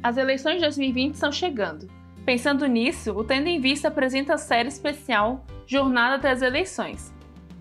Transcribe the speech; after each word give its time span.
As 0.00 0.16
eleições 0.16 0.56
de 0.56 0.60
2020 0.60 1.14
estão 1.14 1.32
chegando. 1.32 1.88
Pensando 2.24 2.66
nisso, 2.66 3.12
o 3.12 3.24
Tendo 3.24 3.48
em 3.48 3.60
Vista 3.60 3.88
apresenta 3.88 4.34
a 4.34 4.38
série 4.38 4.68
especial 4.68 5.44
Jornada 5.66 6.14
até 6.16 6.30
as 6.30 6.40
Eleições. 6.40 7.12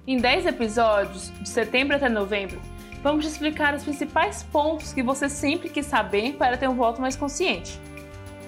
Em 0.05 0.17
10 0.17 0.45
episódios, 0.45 1.33
de 1.41 1.49
setembro 1.49 1.95
até 1.95 2.07
novembro, 2.07 2.61
vamos 3.01 3.25
explicar 3.25 3.73
os 3.73 3.83
principais 3.83 4.43
pontos 4.43 4.93
que 4.93 5.01
você 5.01 5.27
sempre 5.27 5.67
quis 5.67 5.87
saber 5.87 6.33
para 6.33 6.57
ter 6.57 6.69
um 6.69 6.75
voto 6.75 7.01
mais 7.01 7.15
consciente. 7.15 7.79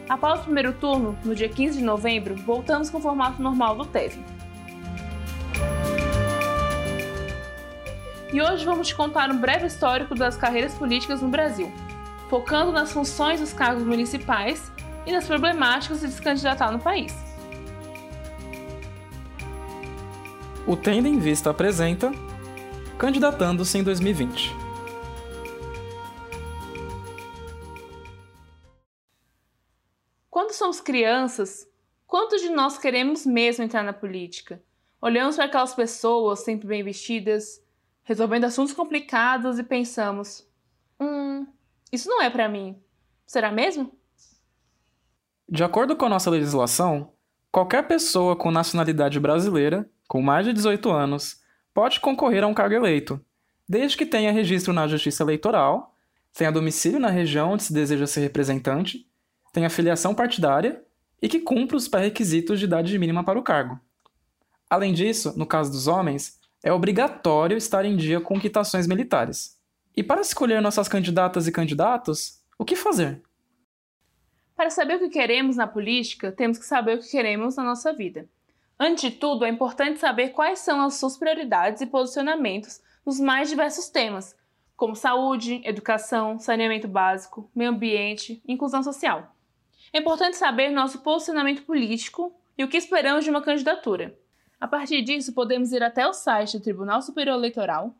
Após 0.07 0.41
o 0.41 0.43
primeiro 0.43 0.73
turno, 0.73 1.17
no 1.25 1.33
dia 1.33 1.49
15 1.49 1.79
de 1.79 1.83
novembro, 1.83 2.35
voltamos 2.35 2.91
com 2.91 2.99
o 2.99 3.01
formato 3.01 3.41
normal 3.41 3.75
do 3.75 3.85
TEV. 3.85 4.19
E 8.31 8.39
hoje 8.39 8.63
vamos 8.63 8.87
te 8.87 8.95
contar 8.95 9.31
um 9.31 9.37
breve 9.37 9.65
histórico 9.65 10.13
das 10.13 10.37
carreiras 10.37 10.75
políticas 10.75 11.21
no 11.21 11.29
Brasil, 11.29 11.71
focando 12.29 12.71
nas 12.71 12.91
funções 12.91 13.39
dos 13.39 13.51
cargos 13.51 13.83
municipais 13.83 14.71
e 15.05 15.11
nas 15.11 15.25
problemáticas 15.25 16.01
de 16.01 16.09
se 16.09 16.21
candidatar 16.21 16.71
no 16.71 16.79
país. 16.79 17.13
O 20.67 20.77
Tenda 20.77 21.09
em 21.09 21.17
Vista 21.17 21.49
apresenta 21.49 22.11
Candidatando-se 22.99 23.77
em 23.77 23.83
2020. 23.83 24.53
Quando 30.29 30.51
somos 30.51 30.81
crianças, 30.81 31.67
quantos 32.05 32.41
de 32.41 32.49
nós 32.49 32.77
queremos 32.77 33.25
mesmo 33.25 33.63
entrar 33.63 33.83
na 33.83 33.93
política? 33.93 34.61
Olhamos 35.01 35.37
para 35.37 35.45
aquelas 35.45 35.73
pessoas 35.73 36.41
sempre 36.41 36.67
bem 36.67 36.83
vestidas, 36.83 37.63
resolvendo 38.03 38.43
assuntos 38.43 38.73
complicados 38.73 39.57
e 39.57 39.63
pensamos: 39.63 40.45
hum, 40.99 41.47
isso 41.91 42.09
não 42.09 42.21
é 42.21 42.29
para 42.29 42.49
mim. 42.49 42.77
Será 43.25 43.51
mesmo? 43.51 43.91
De 45.47 45.63
acordo 45.63 45.95
com 45.95 46.05
a 46.05 46.09
nossa 46.09 46.29
legislação, 46.29 47.13
qualquer 47.51 47.87
pessoa 47.87 48.35
com 48.35 48.51
nacionalidade 48.51 49.19
brasileira, 49.19 49.89
com 50.07 50.21
mais 50.21 50.45
de 50.45 50.53
18 50.53 50.89
anos, 50.91 51.41
pode 51.73 51.99
concorrer 51.99 52.43
a 52.43 52.47
um 52.47 52.53
cargo 52.53 52.75
eleito, 52.75 53.23
desde 53.67 53.95
que 53.95 54.05
tenha 54.05 54.31
registro 54.31 54.73
na 54.73 54.87
Justiça 54.87 55.23
Eleitoral, 55.23 55.95
tenha 56.33 56.51
domicílio 56.51 56.99
na 56.99 57.09
região 57.09 57.51
onde 57.51 57.63
se 57.63 57.73
deseja 57.73 58.07
ser 58.07 58.21
representante, 58.21 59.07
tenha 59.53 59.69
filiação 59.69 60.15
partidária 60.15 60.83
e 61.21 61.27
que 61.27 61.39
cumpra 61.39 61.77
os 61.77 61.87
pré-requisitos 61.87 62.59
de 62.59 62.65
idade 62.65 62.97
mínima 62.97 63.23
para 63.23 63.37
o 63.37 63.43
cargo. 63.43 63.79
Além 64.69 64.93
disso, 64.93 65.33
no 65.37 65.45
caso 65.45 65.71
dos 65.71 65.87
homens, 65.87 66.39
é 66.63 66.71
obrigatório 66.71 67.57
estar 67.57 67.85
em 67.85 67.95
dia 67.95 68.21
com 68.21 68.39
quitações 68.39 68.87
militares. 68.87 69.58
E 69.99 70.03
para 70.03 70.21
escolher 70.21 70.61
nossas 70.61 70.87
candidatas 70.87 71.45
e 71.45 71.51
candidatos, 71.51 72.41
o 72.57 72.63
que 72.63 72.73
fazer? 72.73 73.21
Para 74.55 74.69
saber 74.69 74.95
o 74.95 74.99
que 74.99 75.09
queremos 75.09 75.57
na 75.57 75.67
política, 75.67 76.31
temos 76.31 76.57
que 76.57 76.63
saber 76.63 76.95
o 76.95 77.01
que 77.01 77.11
queremos 77.11 77.57
na 77.57 77.65
nossa 77.65 77.91
vida. 77.91 78.25
Antes 78.79 79.11
de 79.11 79.17
tudo, 79.17 79.43
é 79.43 79.49
importante 79.49 79.99
saber 79.99 80.29
quais 80.29 80.59
são 80.59 80.79
as 80.79 80.93
suas 80.93 81.17
prioridades 81.17 81.81
e 81.81 81.85
posicionamentos 81.85 82.79
nos 83.05 83.19
mais 83.19 83.49
diversos 83.49 83.89
temas, 83.89 84.37
como 84.77 84.95
saúde, 84.95 85.61
educação, 85.65 86.39
saneamento 86.39 86.87
básico, 86.87 87.51
meio 87.53 87.71
ambiente, 87.71 88.41
inclusão 88.47 88.81
social. 88.81 89.35
É 89.91 89.99
importante 89.99 90.37
saber 90.37 90.69
nosso 90.69 90.99
posicionamento 90.99 91.63
político 91.63 92.33
e 92.57 92.63
o 92.63 92.69
que 92.69 92.77
esperamos 92.77 93.25
de 93.25 93.29
uma 93.29 93.41
candidatura. 93.41 94.17
A 94.61 94.65
partir 94.65 95.01
disso, 95.01 95.33
podemos 95.33 95.73
ir 95.73 95.83
até 95.83 96.07
o 96.07 96.13
site 96.13 96.57
do 96.57 96.63
Tribunal 96.63 97.01
Superior 97.01 97.35
Eleitoral 97.35 97.93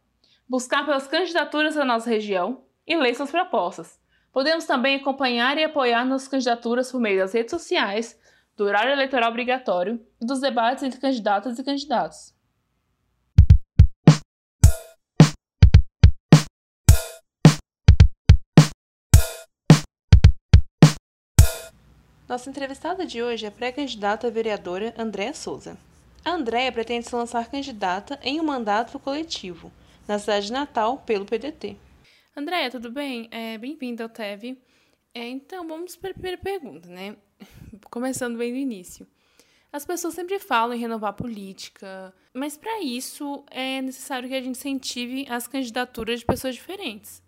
buscar 0.49 0.83
pelas 0.83 1.07
candidaturas 1.07 1.75
da 1.75 1.85
nossa 1.85 2.09
região 2.09 2.63
e 2.87 2.97
ler 2.97 3.13
suas 3.13 3.29
propostas. 3.29 3.99
Podemos 4.33 4.65
também 4.65 4.95
acompanhar 4.95 5.55
e 5.59 5.63
apoiar 5.63 6.03
nossas 6.03 6.27
candidaturas 6.27 6.91
por 6.91 6.99
meio 6.99 7.19
das 7.19 7.33
redes 7.33 7.51
sociais, 7.51 8.19
do 8.57 8.63
horário 8.63 8.91
eleitoral 8.91 9.29
obrigatório 9.29 10.03
e 10.19 10.25
dos 10.25 10.39
debates 10.39 10.83
entre 10.83 10.99
candidatas 10.99 11.59
e 11.59 11.63
candidatos. 11.63 12.33
Nossa 22.27 22.49
entrevistada 22.49 23.05
de 23.05 23.21
hoje 23.21 23.45
é 23.45 23.49
a 23.49 23.51
pré-candidata 23.51 24.29
vereadora 24.29 24.93
Andréa 24.97 25.33
Souza. 25.33 25.77
A 26.23 26.31
Andréa 26.31 26.71
pretende 26.71 27.07
se 27.07 27.15
lançar 27.15 27.49
candidata 27.49 28.19
em 28.21 28.39
um 28.39 28.43
mandato 28.43 28.99
coletivo, 28.99 29.71
na 30.09 30.17
cidade 30.17 30.47
de 30.47 30.51
Natal 30.51 30.97
pelo 31.05 31.23
PDT. 31.23 31.77
Andréia, 32.35 32.71
tudo 32.71 32.91
bem? 32.91 33.27
É, 33.29 33.59
Bem-vinda 33.59 34.03
ao 34.03 34.09
TEV. 34.09 34.59
É, 35.13 35.27
então, 35.27 35.67
vamos 35.67 35.95
para 35.95 36.09
a 36.09 36.13
primeira 36.13 36.37
pergunta, 36.37 36.89
né? 36.89 37.15
Começando 37.91 38.35
bem 38.35 38.51
do 38.51 38.57
início. 38.57 39.05
As 39.71 39.85
pessoas 39.85 40.15
sempre 40.15 40.39
falam 40.39 40.75
em 40.75 40.79
renovar 40.79 41.11
a 41.11 41.13
política, 41.13 42.11
mas 42.33 42.57
para 42.57 42.81
isso 42.81 43.45
é 43.51 43.83
necessário 43.83 44.27
que 44.27 44.33
a 44.33 44.41
gente 44.41 44.57
incentive 44.57 45.27
as 45.29 45.47
candidaturas 45.47 46.21
de 46.21 46.25
pessoas 46.25 46.55
diferentes. 46.55 47.21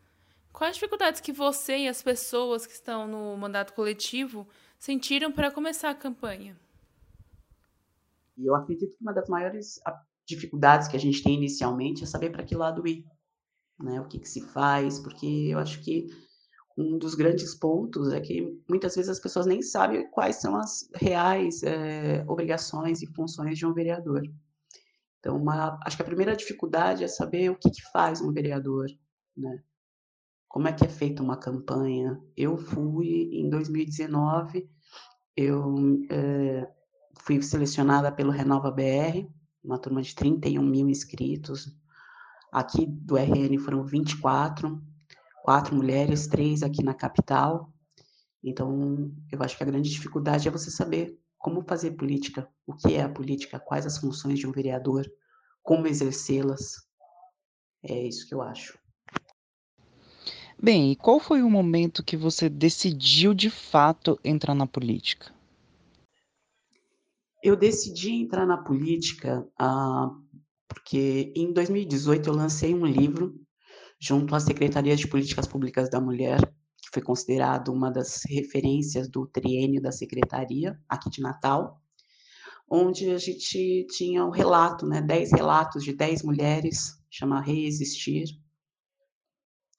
Quais 0.52 0.74
dificuldades 0.74 1.22
que 1.22 1.32
você 1.32 1.78
e 1.78 1.88
as 1.88 2.02
pessoas 2.02 2.66
que 2.66 2.74
estão 2.74 3.08
no 3.08 3.38
mandato 3.38 3.74
coletivo 3.74 4.48
sentiram 4.80 5.32
para 5.32 5.52
começar 5.52 5.92
a 5.92 5.96
campanha? 5.96 6.60
Eu 8.36 8.56
acredito 8.56 8.98
que 8.98 9.04
uma 9.04 9.14
das 9.14 9.30
maiores 9.30 9.80
dificuldades 10.32 10.88
que 10.88 10.98
a 10.98 11.00
gente 11.00 11.24
tem 11.24 11.36
inicialmente 11.36 12.04
é 12.04 12.08
saber 12.08 12.32
para 12.32 12.44
que 12.44 12.56
lado 12.56 12.88
ir, 12.88 13.06
né? 13.80 14.02
O 14.02 14.08
que, 14.08 14.20
que 14.20 14.28
se 14.28 14.42
faz, 14.42 15.00
porque 15.00 15.26
eu 15.26 15.60
acho 15.60 15.82
que 15.82 16.08
um 16.78 16.98
dos 16.98 17.16
grandes 17.16 17.54
pontos 17.54 18.12
é 18.12 18.20
que 18.20 18.58
muitas 18.68 18.96
vezes 18.96 19.10
as 19.10 19.20
pessoas 19.20 19.46
nem 19.46 19.62
sabem 19.62 20.10
quais 20.10 20.38
são 20.38 20.56
as 20.56 20.90
reais 20.96 21.62
é, 21.64 22.24
obrigações 22.28 23.02
e 23.02 23.14
funções 23.14 23.58
de 23.58 23.66
um 23.66 23.74
vereador. 23.74 24.24
Então, 25.20 25.38
uma, 25.38 25.80
acho 25.86 25.96
que 25.96 26.02
a 26.02 26.06
primeira 26.06 26.36
dificuldade 26.36 27.04
é 27.04 27.08
saber 27.08 27.52
o 27.52 27.56
que, 27.56 27.70
que 27.70 27.82
faz 27.92 28.22
um 28.22 28.32
vereador, 28.32 28.88
né? 29.38 29.62
Como 30.48 30.68
é 30.68 30.74
que 30.74 30.84
é 30.84 30.90
feita 30.90 31.24
uma 31.24 31.38
campanha? 31.38 32.20
Eu 32.36 32.58
fui 32.58 33.30
em 33.32 33.50
2019, 33.50 34.70
eu 35.38 35.76
é, 36.10 36.68
fui 37.20 37.42
selecionada 37.42 38.12
pelo 38.12 38.32
Renova 38.32 38.72
BR, 38.72 39.30
uma 39.64 39.78
turma 39.78 40.02
de 40.02 40.16
31 40.16 40.62
mil 40.64 40.90
inscritos. 40.90 41.76
Aqui 42.52 42.86
do 42.86 43.16
RN 43.16 43.58
foram 43.60 43.84
24, 43.84 44.82
quatro 45.44 45.76
mulheres, 45.76 46.28
três 46.28 46.64
aqui 46.64 46.84
na 46.84 46.94
capital. 46.94 47.74
Então, 48.44 49.12
eu 49.32 49.42
acho 49.42 49.56
que 49.56 49.64
a 49.64 49.66
grande 49.66 49.90
dificuldade 49.90 50.48
é 50.48 50.52
você 50.52 50.72
saber 50.72 51.18
como 51.38 51.64
fazer 51.64 51.92
política, 51.92 52.48
o 52.68 52.74
que 52.74 52.94
é 52.94 53.04
a 53.04 53.10
política, 53.10 53.60
quais 53.60 53.86
as 53.86 53.98
funções 53.98 54.40
de 54.40 54.48
um 54.48 54.52
vereador, 54.52 55.06
como 55.64 55.88
exercê-las. 55.88 56.74
É 57.84 58.08
isso 58.08 58.28
que 58.28 58.34
eu 58.34 58.42
acho. 58.42 58.78
Bem, 60.62 60.92
e 60.92 60.96
qual 60.96 61.20
foi 61.20 61.42
o 61.42 61.50
momento 61.50 62.04
que 62.04 62.16
você 62.16 62.48
decidiu 62.48 63.34
de 63.34 63.50
fato 63.50 64.20
entrar 64.24 64.54
na 64.54 64.68
política? 64.68 65.34
Eu 67.44 67.56
decidi 67.56 68.12
entrar 68.12 68.46
na 68.46 68.58
política 68.58 69.48
ah, 69.58 70.12
porque 70.68 71.34
em 71.36 71.52
2018 71.52 72.30
eu 72.30 72.36
lancei 72.36 72.74
um 72.74 72.86
livro 72.86 73.36
junto 74.00 74.36
à 74.36 74.40
Secretaria 74.40 74.96
de 74.96 75.08
Políticas 75.08 75.48
Públicas 75.48 75.90
da 75.90 76.00
Mulher, 76.00 76.40
que 76.82 76.90
foi 76.94 77.02
considerado 77.02 77.74
uma 77.74 77.92
das 77.92 78.22
referências 78.28 79.10
do 79.10 79.26
triênio 79.26 79.82
da 79.82 79.92
Secretaria 79.92 80.80
aqui 80.88 81.10
de 81.10 81.22
Natal, 81.22 81.82
onde 82.70 83.10
a 83.10 83.18
gente 83.18 83.88
tinha 83.90 84.24
um 84.24 84.30
relato, 84.30 84.86
né, 84.88 85.02
10 85.02 85.32
relatos 85.34 85.84
de 85.84 85.94
10 85.94 86.24
mulheres, 86.24 86.96
chama 87.10 87.42
Reexistir. 87.42 88.26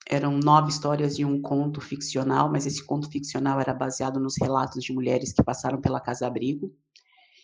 Eram 0.09 0.37
nove 0.39 0.71
histórias 0.71 1.17
de 1.17 1.25
um 1.25 1.41
conto 1.41 1.81
ficcional, 1.81 2.51
mas 2.51 2.67
esse 2.67 2.85
conto 2.85 3.09
ficcional 3.09 3.61
era 3.61 3.73
baseado 3.73 4.19
nos 4.19 4.35
relatos 4.37 4.83
de 4.83 4.93
mulheres 4.93 5.33
que 5.33 5.45
passaram 5.45 5.81
pela 5.81 6.01
Casa 6.01 6.27
Abrigo, 6.27 6.77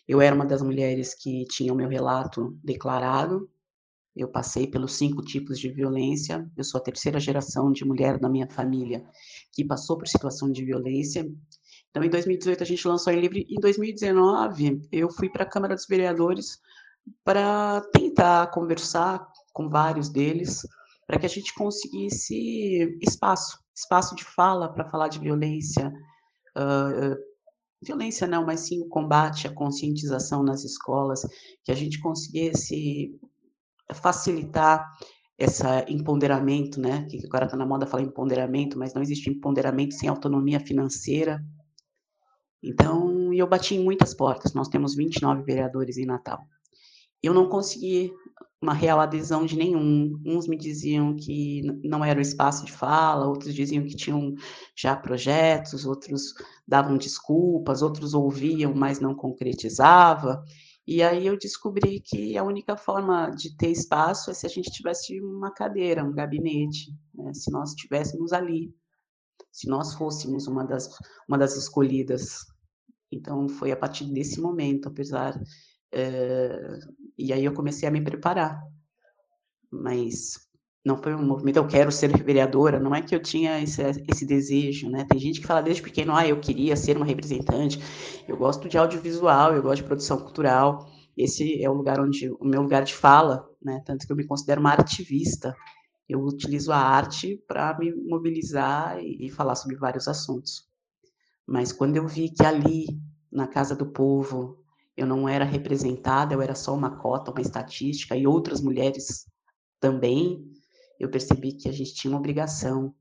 eu 0.09 0.19
era 0.19 0.35
uma 0.35 0.45
das 0.45 0.63
mulheres 0.63 1.13
que 1.13 1.45
tinha 1.45 1.71
o 1.71 1.75
meu 1.75 1.87
relato 1.87 2.57
declarado. 2.63 3.47
Eu 4.15 4.27
passei 4.27 4.65
pelos 4.65 4.93
cinco 4.93 5.21
tipos 5.21 5.59
de 5.59 5.69
violência. 5.69 6.49
Eu 6.57 6.63
sou 6.63 6.79
a 6.79 6.83
terceira 6.83 7.19
geração 7.19 7.71
de 7.71 7.85
mulher 7.85 8.17
da 8.17 8.27
minha 8.27 8.49
família 8.49 9.05
que 9.53 9.63
passou 9.63 9.99
por 9.99 10.07
situação 10.07 10.51
de 10.51 10.65
violência. 10.65 11.31
Então, 11.91 12.03
em 12.03 12.09
2018, 12.09 12.63
a 12.63 12.65
gente 12.65 12.87
lançou 12.87 13.13
o 13.13 13.15
livro. 13.15 13.37
Em 13.37 13.59
2019, 13.61 14.81
eu 14.91 15.11
fui 15.11 15.29
para 15.29 15.43
a 15.43 15.47
Câmara 15.47 15.75
dos 15.75 15.85
Vereadores 15.85 16.59
para 17.23 17.81
tentar 17.93 18.47
conversar 18.47 19.23
com 19.53 19.69
vários 19.69 20.09
deles, 20.09 20.67
para 21.05 21.19
que 21.19 21.27
a 21.27 21.29
gente 21.29 21.53
conseguisse 21.53 22.97
espaço 22.99 23.59
espaço 23.75 24.15
de 24.15 24.25
fala 24.25 24.73
para 24.73 24.89
falar 24.89 25.07
de 25.07 25.19
violência, 25.19 25.93
uh, 26.57 27.15
violência 27.81 28.27
não, 28.27 28.45
mas 28.45 28.61
sim 28.61 28.81
o 28.81 28.87
combate, 28.87 29.47
a 29.47 29.53
conscientização 29.53 30.43
nas 30.43 30.63
escolas, 30.63 31.21
que 31.63 31.71
a 31.71 31.75
gente 31.75 31.99
conseguisse 31.99 33.17
facilitar 33.93 34.85
esse 35.37 35.63
empoderamento, 35.87 36.79
né? 36.79 37.05
Que 37.09 37.25
agora 37.25 37.45
está 37.45 37.55
na 37.55 37.65
moda 37.65 37.87
falar 37.87 38.03
empoderamento, 38.03 38.77
mas 38.77 38.93
não 38.93 39.01
existe 39.01 39.29
empoderamento 39.29 39.93
sem 39.93 40.09
autonomia 40.09 40.59
financeira. 40.59 41.43
Então, 42.61 43.33
eu 43.33 43.47
bati 43.47 43.75
em 43.75 43.83
muitas 43.83 44.13
portas. 44.13 44.53
Nós 44.53 44.67
temos 44.67 44.95
29 44.95 45.43
vereadores 45.43 45.97
em 45.97 46.05
Natal. 46.05 46.45
Eu 47.23 47.33
não 47.33 47.47
consegui 47.47 48.13
uma 48.61 48.73
real 48.73 48.99
adesão 48.99 49.45
de 49.45 49.57
nenhum. 49.57 50.19
Uns 50.25 50.47
me 50.47 50.57
diziam 50.57 51.15
que 51.15 51.61
não 51.83 52.03
era 52.03 52.19
o 52.19 52.21
espaço 52.21 52.65
de 52.65 52.71
fala, 52.71 53.27
outros 53.27 53.53
diziam 53.53 53.85
que 53.85 53.95
tinham 53.95 54.35
já 54.75 54.95
projetos, 54.95 55.85
outros 55.85 56.33
davam 56.67 56.97
desculpas, 56.97 57.81
outros 57.81 58.13
ouviam, 58.13 58.73
mas 58.73 58.99
não 58.99 59.15
concretizava. 59.15 60.43
E 60.85 61.03
aí 61.03 61.27
eu 61.27 61.37
descobri 61.37 62.01
que 62.01 62.37
a 62.37 62.43
única 62.43 62.75
forma 62.75 63.29
de 63.29 63.55
ter 63.55 63.69
espaço 63.69 64.31
é 64.31 64.33
se 64.33 64.45
a 64.45 64.49
gente 64.49 64.71
tivesse 64.71 65.21
uma 65.21 65.51
cadeira, 65.51 66.03
um 66.03 66.11
gabinete, 66.11 66.91
né? 67.13 67.33
se 67.33 67.51
nós 67.51 67.69
estivéssemos 67.69 68.33
ali, 68.33 68.73
se 69.51 69.69
nós 69.69 69.93
fôssemos 69.93 70.47
uma 70.47 70.65
das, 70.65 70.89
uma 71.27 71.37
das 71.37 71.55
escolhidas. 71.55 72.39
Então 73.11 73.47
foi 73.47 73.71
a 73.71 73.77
partir 73.77 74.05
desse 74.05 74.41
momento, 74.41 74.87
apesar 74.87 75.39
é, 75.91 76.79
e 77.17 77.33
aí 77.33 77.43
eu 77.43 77.53
comecei 77.53 77.87
a 77.87 77.91
me 77.91 78.01
preparar. 78.01 78.61
Mas 79.71 80.49
não 80.85 80.97
foi 81.01 81.13
um 81.13 81.25
movimento, 81.25 81.57
eu 81.57 81.67
quero 81.67 81.91
ser 81.91 82.15
vereadora, 82.23 82.79
não 82.79 82.95
é 82.95 83.01
que 83.01 83.13
eu 83.13 83.21
tinha 83.21 83.61
esse, 83.61 83.81
esse 84.07 84.25
desejo, 84.25 84.89
né? 84.89 85.05
Tem 85.09 85.19
gente 85.19 85.41
que 85.41 85.47
fala 85.47 85.61
desde 85.61 85.81
pequeno, 85.81 86.15
ah, 86.15 86.27
eu 86.27 86.39
queria 86.39 86.75
ser 86.75 86.97
uma 86.97 87.05
representante. 87.05 87.79
Eu 88.27 88.37
gosto 88.37 88.67
de 88.69 88.77
audiovisual, 88.77 89.53
eu 89.53 89.61
gosto 89.61 89.81
de 89.81 89.87
produção 89.87 90.17
cultural. 90.17 90.89
Esse 91.17 91.61
é 91.61 91.69
o 91.69 91.73
lugar 91.73 91.99
onde, 91.99 92.29
o 92.31 92.45
meu 92.45 92.61
lugar 92.61 92.83
de 92.83 92.95
fala, 92.95 93.47
né? 93.61 93.81
Tanto 93.85 94.07
que 94.07 94.11
eu 94.11 94.15
me 94.15 94.25
considero 94.25 94.61
uma 94.61 94.71
artivista. 94.71 95.53
Eu 96.07 96.21
utilizo 96.21 96.71
a 96.71 96.77
arte 96.77 97.43
para 97.47 97.77
me 97.77 97.93
mobilizar 97.93 98.97
e, 98.99 99.27
e 99.27 99.29
falar 99.29 99.55
sobre 99.55 99.75
vários 99.75 100.07
assuntos. 100.07 100.67
Mas 101.45 101.71
quando 101.71 101.97
eu 101.97 102.07
vi 102.07 102.29
que 102.29 102.45
ali, 102.45 102.85
na 103.31 103.47
Casa 103.47 103.75
do 103.75 103.85
Povo, 103.85 104.58
eu 104.99 105.07
não 105.07 105.29
era 105.29 105.45
representada, 105.45 106.33
eu 106.33 106.41
era 106.41 106.53
só 106.53 106.73
uma 106.73 106.97
cota, 106.97 107.31
uma 107.31 107.41
estatística, 107.41 108.17
e 108.17 108.27
outras 108.27 108.59
mulheres 108.59 109.25
também, 109.79 110.45
eu 110.99 111.09
percebi 111.09 111.53
que 111.53 111.69
a 111.69 111.71
gente 111.71 111.93
tinha 111.93 112.11
uma 112.11 112.19
obrigação, 112.19 112.93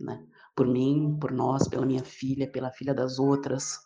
né? 0.00 0.26
Por 0.54 0.66
mim, 0.66 1.16
por 1.20 1.30
nós, 1.30 1.68
pela 1.68 1.86
minha 1.86 2.02
filha, 2.02 2.50
pela 2.50 2.72
filha 2.72 2.92
das 2.92 3.20
outras, 3.20 3.78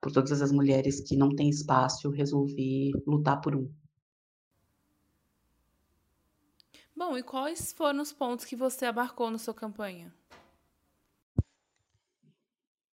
por 0.00 0.10
todas 0.10 0.40
as 0.40 0.50
mulheres 0.50 1.00
que 1.00 1.16
não 1.16 1.34
têm 1.34 1.50
espaço, 1.50 2.06
eu 2.06 2.10
resolvi 2.10 2.92
lutar 3.06 3.40
por 3.42 3.54
um. 3.54 3.70
Bom, 6.96 7.18
e 7.18 7.22
quais 7.22 7.72
foram 7.72 8.00
os 8.00 8.12
pontos 8.12 8.46
que 8.46 8.56
você 8.56 8.86
abarcou 8.86 9.30
na 9.30 9.36
sua 9.36 9.52
campanha? 9.52 10.14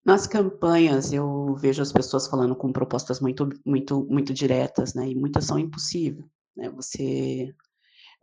Nas 0.03 0.25
campanhas, 0.25 1.13
eu 1.13 1.55
vejo 1.55 1.81
as 1.81 1.91
pessoas 1.91 2.27
falando 2.27 2.55
com 2.55 2.73
propostas 2.73 3.19
muito, 3.19 3.47
muito, 3.65 4.03
muito 4.09 4.33
diretas, 4.33 4.95
né? 4.95 5.09
E 5.09 5.15
muitas 5.15 5.45
são 5.45 5.59
impossíveis. 5.59 6.25
Né? 6.55 6.69
Você, 6.71 7.53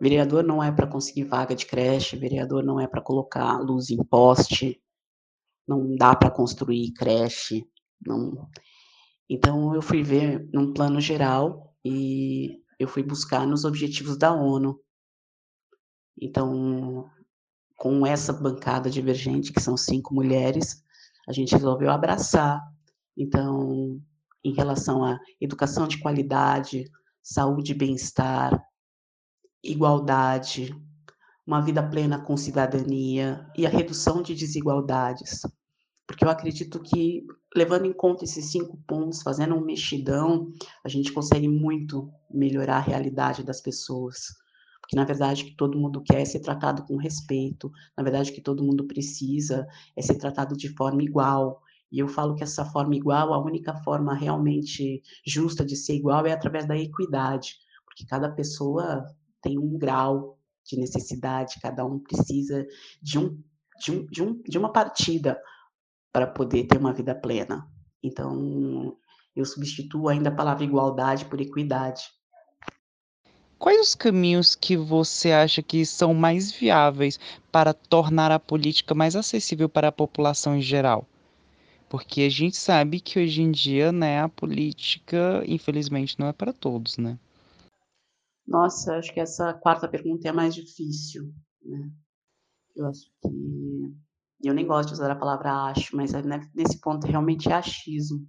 vereador 0.01 0.43
não 0.43 0.63
é 0.63 0.73
para 0.73 0.89
conseguir 0.89 1.25
vaga 1.25 1.55
de 1.55 1.67
creche, 1.67 2.17
vereador 2.17 2.65
não 2.65 2.81
é 2.81 2.89
para 2.89 3.01
colocar 3.01 3.59
luz 3.59 3.91
em 3.91 4.03
poste, 4.05 4.81
não 5.67 5.95
dá 5.97 6.17
para 6.17 6.31
construir 6.31 6.93
creche, 6.93 7.65
não. 8.05 8.49
Então 9.29 9.75
eu 9.75 9.83
fui 9.83 10.03
ver 10.03 10.49
num 10.53 10.73
plano 10.73 11.01
geral 11.01 11.77
e 11.85 12.61
eu 12.79 12.89
fui 12.89 13.03
buscar 13.03 13.47
nos 13.47 13.65
objetivos 13.65 14.17
da 14.17 14.33
ONU. 14.33 14.81
Então, 16.21 17.09
com 17.77 18.05
essa 18.05 18.33
bancada 18.33 18.91
divergente, 18.91 19.53
que 19.53 19.61
são 19.61 19.77
cinco 19.77 20.13
mulheres, 20.15 20.83
a 21.29 21.33
gente 21.33 21.53
resolveu 21.53 21.91
abraçar. 21.91 22.61
Então, 23.17 24.01
em 24.43 24.55
relação 24.55 25.05
à 25.05 25.19
educação 25.41 25.87
de 25.87 25.99
qualidade, 25.99 26.91
saúde 27.23 27.73
e 27.73 27.75
bem-estar, 27.75 28.65
igualdade, 29.63 30.75
uma 31.47 31.61
vida 31.61 31.83
plena 31.83 32.19
com 32.19 32.37
cidadania 32.37 33.47
e 33.57 33.67
a 33.67 33.71
redução 33.71 34.23
de 34.23 34.35
desigualdades. 34.35 35.43
Porque 36.07 36.25
eu 36.25 36.31
acredito 36.31 36.81
que, 36.81 37.27
levando 37.55 37.85
em 37.85 37.93
conta 37.93 38.25
esses 38.25 38.51
cinco 38.51 38.79
pontos, 38.87 39.21
fazendo 39.21 39.55
um 39.55 39.65
mexidão, 39.65 40.51
a 40.83 40.89
gente 40.89 41.13
consegue 41.13 41.49
muito 41.49 42.11
melhorar 42.31 42.79
a 42.79 42.81
realidade 42.81 43.43
das 43.43 43.61
pessoas 43.61 44.29
que 44.89 44.97
na 44.97 45.05
verdade 45.05 45.45
que 45.45 45.55
todo 45.55 45.79
mundo 45.79 46.03
quer 46.03 46.23
é 46.23 46.25
ser 46.25 46.41
tratado 46.41 46.83
com 46.85 46.97
respeito, 46.97 47.71
na 47.97 48.03
verdade 48.03 48.33
que 48.33 48.41
todo 48.41 48.65
mundo 48.65 48.87
precisa 48.87 49.67
é 49.95 50.01
ser 50.01 50.17
tratado 50.17 50.57
de 50.57 50.69
forma 50.71 51.03
igual. 51.03 51.63
E 51.93 51.99
eu 51.99 52.09
falo 52.09 52.35
que 52.35 52.43
essa 52.43 52.65
forma 52.65 52.97
igual, 52.97 53.33
a 53.33 53.43
única 53.43 53.75
forma 53.83 54.15
realmente 54.15 55.03
justa 55.27 55.65
de 55.65 55.77
ser 55.77 55.95
igual 55.95 56.27
é 56.27 56.33
através 56.33 56.67
da 56.67 56.77
equidade, 56.77 57.57
porque 57.85 58.07
cada 58.07 58.31
pessoa 58.31 59.07
tem 59.43 59.59
um 59.59 59.79
grau 59.79 60.39
de 60.67 60.79
necessidade, 60.79 61.61
cada 61.63 61.85
um 61.85 61.99
precisa 61.99 62.67
de 63.03 63.19
um 63.19 63.43
de, 63.79 63.93
um, 63.93 64.07
de, 64.07 64.23
um, 64.23 64.43
de 64.43 64.59
uma 64.59 64.73
partida 64.73 65.41
para 66.13 66.27
poder 66.27 66.65
ter 66.65 66.79
uma 66.79 66.93
vida 66.93 67.15
plena. 67.15 67.71
Então, 68.03 68.97
eu 69.35 69.45
substituo 69.45 70.09
ainda 70.09 70.31
a 70.31 70.35
palavra 70.35 70.65
igualdade 70.65 71.25
por 71.27 71.41
equidade, 71.41 72.03
Quais 73.59 73.81
os 73.81 73.95
caminhos 73.95 74.55
que 74.55 74.77
você 74.77 75.33
acha 75.33 75.63
que 75.63 75.85
são 75.85 76.15
mais 76.15 76.53
viáveis 76.53 77.19
para 77.51 77.75
tornar 77.75 78.31
a 78.31 78.39
política 78.39 78.95
mais 78.95 79.17
acessível 79.17 79.69
para 79.69 79.89
a 79.89 79.93
população 79.93 80.57
em 80.57 80.63
geral? 80.63 81.07
Porque 81.89 82.23
a 82.23 82.29
gente 82.29 82.57
sabe 82.57 83.01
que 83.01 83.19
hoje 83.19 83.43
em 83.43 83.51
dia, 83.51 83.91
né, 83.91 84.21
a 84.21 84.29
política, 84.29 85.43
infelizmente, 85.47 86.19
não 86.19 86.29
é 86.29 86.33
para 86.33 86.53
todos, 86.53 86.99
né? 86.99 87.19
Nossa, 88.47 88.97
acho 88.97 89.13
que 89.13 89.21
essa 89.21 89.53
quarta 89.55 89.89
pergunta 89.89 90.29
é 90.29 90.31
a 90.31 90.35
mais 90.35 90.55
difícil, 90.55 91.33
né? 91.63 91.91
Eu 92.77 92.87
acho 92.87 93.11
que 93.23 93.97
eu 94.45 94.55
nem 94.55 94.67
gosto 94.67 94.89
de 94.89 94.95
usar 94.95 95.11
a 95.11 95.17
palavra 95.17 95.53
acho, 95.71 95.97
mas 95.97 96.15
é, 96.15 96.23
né, 96.23 96.49
nesse 96.55 96.81
ponto 96.81 97.07
realmente 97.07 97.49
é 97.49 97.55
achismo. 97.55 98.25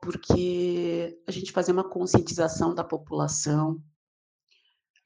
Porque 0.00 1.16
a 1.26 1.30
gente 1.30 1.52
fazer 1.52 1.72
uma 1.72 1.88
conscientização 1.88 2.74
da 2.74 2.82
população, 2.82 3.80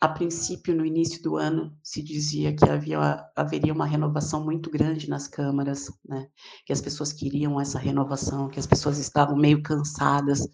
a 0.01 0.09
princípio, 0.09 0.75
no 0.75 0.87
início 0.87 1.23
do 1.23 1.37
ano, 1.37 1.77
se 1.83 2.03
dizia 2.03 2.57
que 2.57 2.67
havia, 2.67 3.23
haveria 3.37 3.73
uma 3.73 3.85
renovação 3.85 4.43
muito 4.43 4.71
grande 4.71 5.11
nas 5.11 5.29
câmaras, 5.29 5.91
né? 6.09 6.27
que 6.65 6.73
as 6.73 6.81
pessoas 6.81 7.13
queriam 7.13 7.61
essa 7.61 7.79
renovação, 7.79 8.49
que 8.49 8.59
as 8.59 8.67
pessoas 8.67 8.99
estavam 8.99 9.37
meio 9.37 9.63
cansadas 9.63 10.49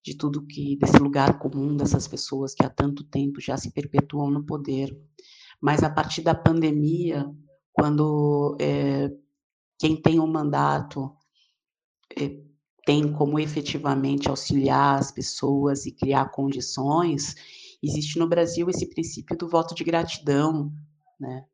de 0.00 0.16
tudo 0.16 0.46
que 0.46 0.76
desse 0.76 0.98
lugar 0.98 1.38
comum 1.40 1.76
dessas 1.76 2.06
pessoas 2.06 2.54
que 2.54 2.64
há 2.64 2.70
tanto 2.70 3.02
tempo 3.02 3.40
já 3.40 3.56
se 3.56 3.72
perpetuam 3.72 4.30
no 4.30 4.44
poder. 4.44 4.96
Mas 5.60 5.82
a 5.82 5.90
partir 5.90 6.22
da 6.22 6.34
pandemia, 6.34 7.28
quando 7.72 8.56
é, 8.60 9.10
quem 9.76 10.00
tem 10.00 10.20
um 10.20 10.26
mandato 10.26 11.10
é, 12.16 12.38
tem 12.86 13.10
como 13.12 13.40
efetivamente 13.40 14.28
auxiliar 14.28 15.00
as 15.00 15.10
pessoas 15.10 15.84
e 15.84 15.90
criar 15.90 16.30
condições, 16.30 17.34
existe 17.84 18.18
no 18.18 18.28
Brasil 18.28 18.68
esse 18.70 18.88
princípio 18.88 19.36
do 19.36 19.48
voto 19.48 19.74
de 19.74 19.84
gratidão, 19.84 20.72
né? 21.20 21.44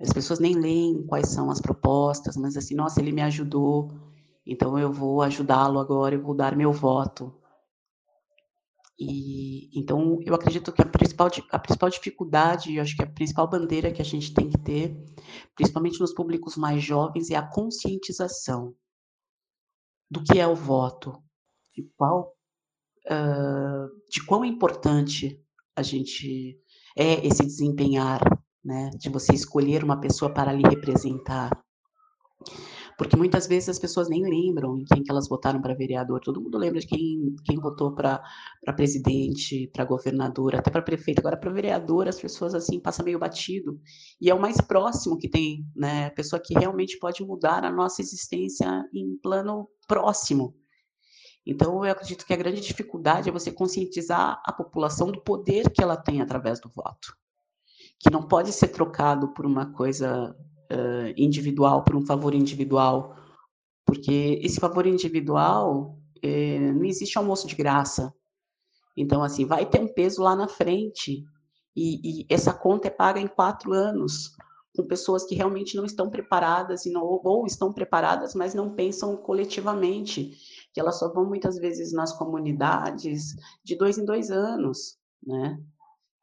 As 0.00 0.12
pessoas 0.12 0.40
nem 0.40 0.54
leem 0.54 1.06
quais 1.06 1.28
são 1.28 1.50
as 1.50 1.60
propostas, 1.60 2.36
mas 2.36 2.56
assim, 2.56 2.74
nossa, 2.74 3.00
ele 3.00 3.12
me 3.12 3.22
ajudou, 3.22 3.92
então 4.44 4.76
eu 4.76 4.92
vou 4.92 5.22
ajudá-lo 5.22 5.78
agora, 5.78 6.14
eu 6.14 6.22
vou 6.22 6.34
dar 6.34 6.56
meu 6.56 6.72
voto. 6.72 7.32
E 8.98 9.70
então 9.78 10.18
eu 10.24 10.34
acredito 10.34 10.72
que 10.72 10.82
a 10.82 10.86
principal 10.86 11.28
a 11.50 11.58
principal 11.58 11.88
dificuldade, 11.88 12.74
eu 12.74 12.82
acho 12.82 12.96
que 12.96 13.02
a 13.02 13.10
principal 13.10 13.48
bandeira 13.48 13.92
que 13.92 14.02
a 14.02 14.04
gente 14.04 14.34
tem 14.34 14.50
que 14.50 14.58
ter, 14.58 14.96
principalmente 15.54 16.00
nos 16.00 16.12
públicos 16.12 16.56
mais 16.56 16.82
jovens, 16.82 17.30
é 17.30 17.36
a 17.36 17.48
conscientização 17.48 18.74
do 20.10 20.22
que 20.22 20.38
é 20.38 20.46
o 20.46 20.54
voto, 20.54 21.22
de 21.74 21.88
qual 21.96 22.34
uh, 23.06 23.88
de 24.10 24.24
quão 24.26 24.44
importante 24.44 25.42
a 25.76 25.82
gente 25.82 26.58
é 26.96 27.26
esse 27.26 27.44
desempenhar, 27.44 28.20
né, 28.64 28.90
de 28.98 29.08
você 29.08 29.34
escolher 29.34 29.82
uma 29.82 30.00
pessoa 30.00 30.32
para 30.32 30.52
lhe 30.52 30.62
representar. 30.68 31.50
Porque 32.98 33.16
muitas 33.16 33.46
vezes 33.46 33.70
as 33.70 33.78
pessoas 33.78 34.08
nem 34.08 34.22
lembram 34.22 34.76
em 34.76 34.84
quem 34.84 35.02
que 35.02 35.10
elas 35.10 35.28
votaram 35.28 35.60
para 35.60 35.74
vereador. 35.74 36.20
Todo 36.20 36.40
mundo 36.40 36.58
lembra 36.58 36.78
de 36.78 36.86
quem, 36.86 37.34
quem 37.44 37.58
votou 37.58 37.94
para 37.94 38.22
presidente, 38.76 39.68
para 39.72 39.84
governador, 39.84 40.54
até 40.54 40.70
para 40.70 40.82
prefeito. 40.82 41.20
Agora, 41.20 41.36
para 41.36 41.50
vereador, 41.50 42.06
as 42.06 42.20
pessoas 42.20 42.54
assim 42.54 42.78
passam 42.78 43.04
meio 43.04 43.18
batido. 43.18 43.80
E 44.20 44.30
é 44.30 44.34
o 44.34 44.40
mais 44.40 44.60
próximo 44.60 45.18
que 45.18 45.28
tem, 45.28 45.64
né? 45.74 46.06
A 46.06 46.10
pessoa 46.10 46.40
que 46.40 46.54
realmente 46.54 46.98
pode 46.98 47.24
mudar 47.24 47.64
a 47.64 47.72
nossa 47.72 48.02
existência 48.02 48.68
em 48.94 49.16
plano 49.22 49.68
próximo. 49.88 50.54
Então, 51.44 51.84
eu 51.84 51.92
acredito 51.92 52.24
que 52.24 52.32
a 52.32 52.36
grande 52.36 52.60
dificuldade 52.60 53.28
é 53.28 53.32
você 53.32 53.50
conscientizar 53.50 54.40
a 54.44 54.52
população 54.52 55.10
do 55.10 55.20
poder 55.20 55.70
que 55.70 55.82
ela 55.82 55.96
tem 55.96 56.20
através 56.20 56.60
do 56.60 56.68
voto. 56.68 57.16
que 57.98 58.10
não 58.10 58.22
pode 58.22 58.52
ser 58.52 58.68
trocado 58.68 59.32
por 59.32 59.46
uma 59.46 59.72
coisa 59.72 60.36
uh, 60.72 61.12
individual, 61.16 61.84
por 61.84 61.94
um 61.94 62.04
favor 62.04 62.34
individual, 62.34 63.16
porque 63.86 64.40
esse 64.42 64.58
favor 64.58 64.86
individual 64.86 65.98
eh, 66.22 66.72
não 66.72 66.84
existe 66.84 67.18
almoço 67.18 67.46
de 67.46 67.54
graça. 67.54 68.12
Então, 68.96 69.22
assim, 69.22 69.44
vai 69.44 69.66
ter 69.66 69.80
um 69.80 69.92
peso 69.92 70.22
lá 70.22 70.34
na 70.36 70.48
frente 70.48 71.24
e, 71.76 72.22
e 72.22 72.26
essa 72.28 72.52
conta 72.52 72.88
é 72.88 72.90
paga 72.90 73.20
em 73.20 73.26
quatro 73.26 73.72
anos 73.72 74.34
com 74.74 74.86
pessoas 74.86 75.24
que 75.24 75.34
realmente 75.34 75.76
não 75.76 75.84
estão 75.84 76.08
preparadas 76.08 76.86
e 76.86 76.90
não, 76.90 77.02
ou 77.02 77.46
estão 77.46 77.72
preparadas, 77.72 78.34
mas 78.34 78.54
não 78.54 78.74
pensam 78.74 79.16
coletivamente, 79.16 80.32
que 80.72 80.80
elas 80.80 80.98
só 80.98 81.12
vão 81.12 81.26
muitas 81.26 81.56
vezes 81.56 81.92
nas 81.92 82.12
comunidades 82.16 83.34
de 83.64 83.76
dois 83.76 83.98
em 83.98 84.04
dois 84.04 84.30
anos, 84.30 84.98
né? 85.22 85.58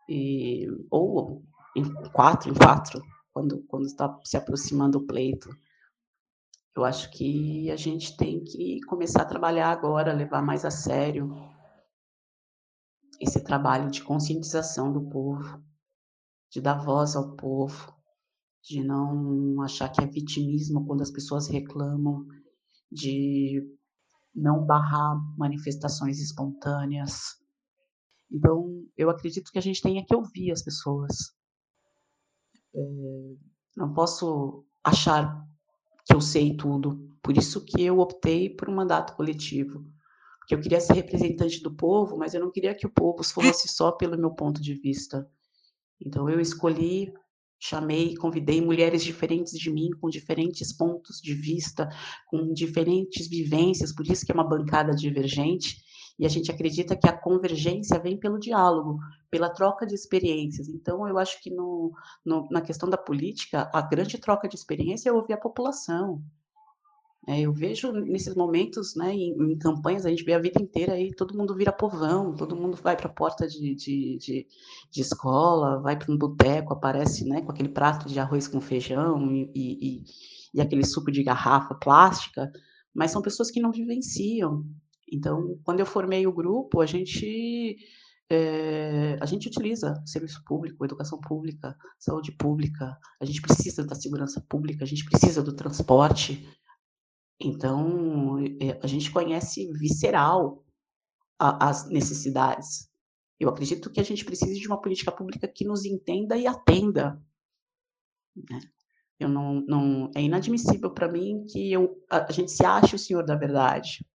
E, 0.07 0.67
ou 0.89 1.43
em 1.75 1.83
quatro 2.11 2.49
em 2.49 2.53
quatro, 2.53 3.01
quando, 3.31 3.63
quando 3.67 3.85
está 3.85 4.19
se 4.23 4.35
aproximando 4.35 4.97
o 4.97 5.05
pleito. 5.05 5.49
Eu 6.75 6.83
acho 6.83 7.11
que 7.11 7.69
a 7.71 7.75
gente 7.75 8.15
tem 8.17 8.43
que 8.43 8.79
começar 8.87 9.21
a 9.21 9.25
trabalhar 9.25 9.69
agora, 9.69 10.13
levar 10.13 10.41
mais 10.41 10.65
a 10.65 10.71
sério 10.71 11.29
esse 13.19 13.43
trabalho 13.43 13.91
de 13.91 14.01
conscientização 14.01 14.93
do 14.93 15.09
povo, 15.09 15.61
de 16.49 16.61
dar 16.61 16.75
voz 16.75 17.15
ao 17.15 17.35
povo, 17.35 17.93
de 18.63 18.81
não 18.81 19.61
achar 19.61 19.89
que 19.89 20.01
é 20.01 20.07
vitimismo 20.07 20.85
quando 20.85 21.01
as 21.01 21.11
pessoas 21.11 21.47
reclamam, 21.47 22.25
de 22.91 23.61
não 24.33 24.65
barrar 24.65 25.15
manifestações 25.37 26.19
espontâneas. 26.19 27.37
Então, 28.31 28.85
eu 28.97 29.09
acredito 29.09 29.51
que 29.51 29.57
a 29.57 29.61
gente 29.61 29.81
tenha 29.81 30.05
que 30.05 30.15
ouvir 30.15 30.51
as 30.51 30.63
pessoas. 30.63 31.33
É, 32.73 32.79
não 33.75 33.93
posso 33.93 34.65
achar 34.83 35.45
que 36.05 36.15
eu 36.15 36.21
sei 36.21 36.55
tudo. 36.55 37.09
Por 37.21 37.37
isso 37.37 37.63
que 37.65 37.81
eu 37.83 37.99
optei 37.99 38.49
por 38.49 38.69
um 38.69 38.75
mandato 38.75 39.15
coletivo. 39.15 39.83
Porque 40.39 40.55
eu 40.55 40.61
queria 40.61 40.79
ser 40.79 40.93
representante 40.93 41.61
do 41.61 41.75
povo, 41.75 42.17
mas 42.17 42.33
eu 42.33 42.41
não 42.41 42.51
queria 42.51 42.75
que 42.75 42.87
o 42.87 42.91
povo 42.91 43.23
fosse 43.23 43.67
só 43.67 43.91
pelo 43.91 44.17
meu 44.17 44.31
ponto 44.31 44.61
de 44.61 44.73
vista. 44.73 45.29
Então, 45.99 46.29
eu 46.29 46.39
escolhi 46.39 47.13
chamei, 47.59 48.15
convidei 48.15 48.61
mulheres 48.61 49.03
diferentes 49.03 49.57
de 49.57 49.69
mim, 49.69 49.89
com 49.99 50.09
diferentes 50.09 50.71
pontos 50.71 51.21
de 51.21 51.33
vista, 51.33 51.89
com 52.27 52.53
diferentes 52.53 53.27
vivências, 53.27 53.93
por 53.93 54.07
isso 54.07 54.25
que 54.25 54.31
é 54.31 54.35
uma 54.35 54.47
bancada 54.47 54.95
divergente, 54.95 55.77
e 56.17 56.25
a 56.25 56.29
gente 56.29 56.51
acredita 56.51 56.97
que 56.97 57.07
a 57.07 57.17
convergência 57.17 57.99
vem 57.99 58.17
pelo 58.17 58.39
diálogo, 58.39 58.99
pela 59.31 59.49
troca 59.49 59.85
de 59.85 59.95
experiências. 59.95 60.67
Então, 60.67 61.07
eu 61.07 61.17
acho 61.17 61.41
que 61.41 61.49
no, 61.49 61.93
no, 62.25 62.47
na 62.51 62.61
questão 62.61 62.89
da 62.89 62.97
política, 62.97 63.69
a 63.73 63.81
grande 63.81 64.17
troca 64.17 64.47
de 64.47 64.55
experiência 64.55 65.09
é 65.09 65.13
ouvir 65.13 65.33
a 65.33 65.37
população, 65.37 66.21
é, 67.29 67.41
eu 67.41 67.53
vejo 67.53 67.91
nesses 67.91 68.33
momentos, 68.33 68.95
né, 68.95 69.13
em, 69.13 69.51
em, 69.51 69.55
campanhas, 69.55 70.03
a 70.03 70.09
gente 70.09 70.23
vê 70.23 70.33
a 70.33 70.39
vida 70.39 70.59
inteira 70.59 70.93
aí, 70.93 71.13
todo 71.13 71.37
mundo 71.37 71.55
vira 71.55 71.71
povão, 71.71 72.35
todo 72.35 72.55
mundo 72.55 72.75
vai 72.75 72.97
para 72.97 73.05
a 73.05 73.13
porta 73.13 73.47
de, 73.47 73.75
de, 73.75 74.17
de, 74.17 74.47
de, 74.89 75.01
escola, 75.01 75.79
vai 75.79 75.95
para 75.95 76.11
um 76.11 76.17
boteco, 76.17 76.73
aparece 76.73 77.23
né, 77.25 77.41
com 77.41 77.51
aquele 77.51 77.69
prato 77.69 78.09
de 78.09 78.19
arroz 78.19 78.47
com 78.47 78.59
feijão 78.59 79.31
e, 79.31 79.51
e, 79.53 80.03
e, 80.55 80.59
aquele 80.59 80.83
suco 80.83 81.11
de 81.11 81.21
garrafa 81.21 81.75
plástica, 81.75 82.51
mas 82.91 83.11
são 83.11 83.21
pessoas 83.21 83.51
que 83.51 83.61
não 83.61 83.71
vivenciam. 83.71 84.65
Então, 85.13 85.55
quando 85.63 85.81
eu 85.81 85.85
formei 85.85 86.25
o 86.25 86.33
grupo, 86.33 86.81
a 86.81 86.87
gente 86.87 87.77
é, 88.27 89.19
a 89.21 89.25
gente 89.27 89.47
utiliza 89.47 90.01
serviço 90.03 90.43
público, 90.43 90.83
educação 90.83 91.19
pública, 91.19 91.75
saúde 91.99 92.31
pública, 92.31 92.97
a 93.21 93.25
gente 93.25 93.39
precisa 93.39 93.85
da 93.85 93.93
segurança 93.93 94.43
pública, 94.49 94.83
a 94.83 94.87
gente 94.87 95.05
precisa 95.05 95.43
do 95.43 95.53
transporte, 95.53 96.43
então, 97.39 98.37
é, 98.59 98.77
a 98.83 98.87
gente 98.87 99.11
conhece 99.11 99.71
visceral 99.73 100.65
a, 101.39 101.69
as 101.69 101.89
necessidades. 101.89 102.89
Eu 103.39 103.47
acredito 103.49 103.89
que 103.89 104.01
a 104.01 104.03
gente 104.03 104.25
precisa 104.25 104.53
de 104.59 104.67
uma 104.67 104.81
política 104.81 105.11
pública 105.11 105.47
que 105.47 105.63
nos 105.63 105.85
entenda 105.85 106.35
e 106.35 106.45
atenda. 106.45 107.21
Né? 108.35 108.59
Eu 109.17 109.29
não, 109.29 109.61
não, 109.61 110.11
é 110.13 110.21
inadmissível 110.21 110.91
para 110.91 111.09
mim 111.09 111.45
que 111.49 111.71
eu, 111.71 112.03
a, 112.09 112.25
a 112.25 112.31
gente 112.31 112.51
se 112.51 112.65
ache 112.65 112.95
o 112.95 112.99
senhor 112.99 113.25
da 113.25 113.35
verdade. 113.35 114.05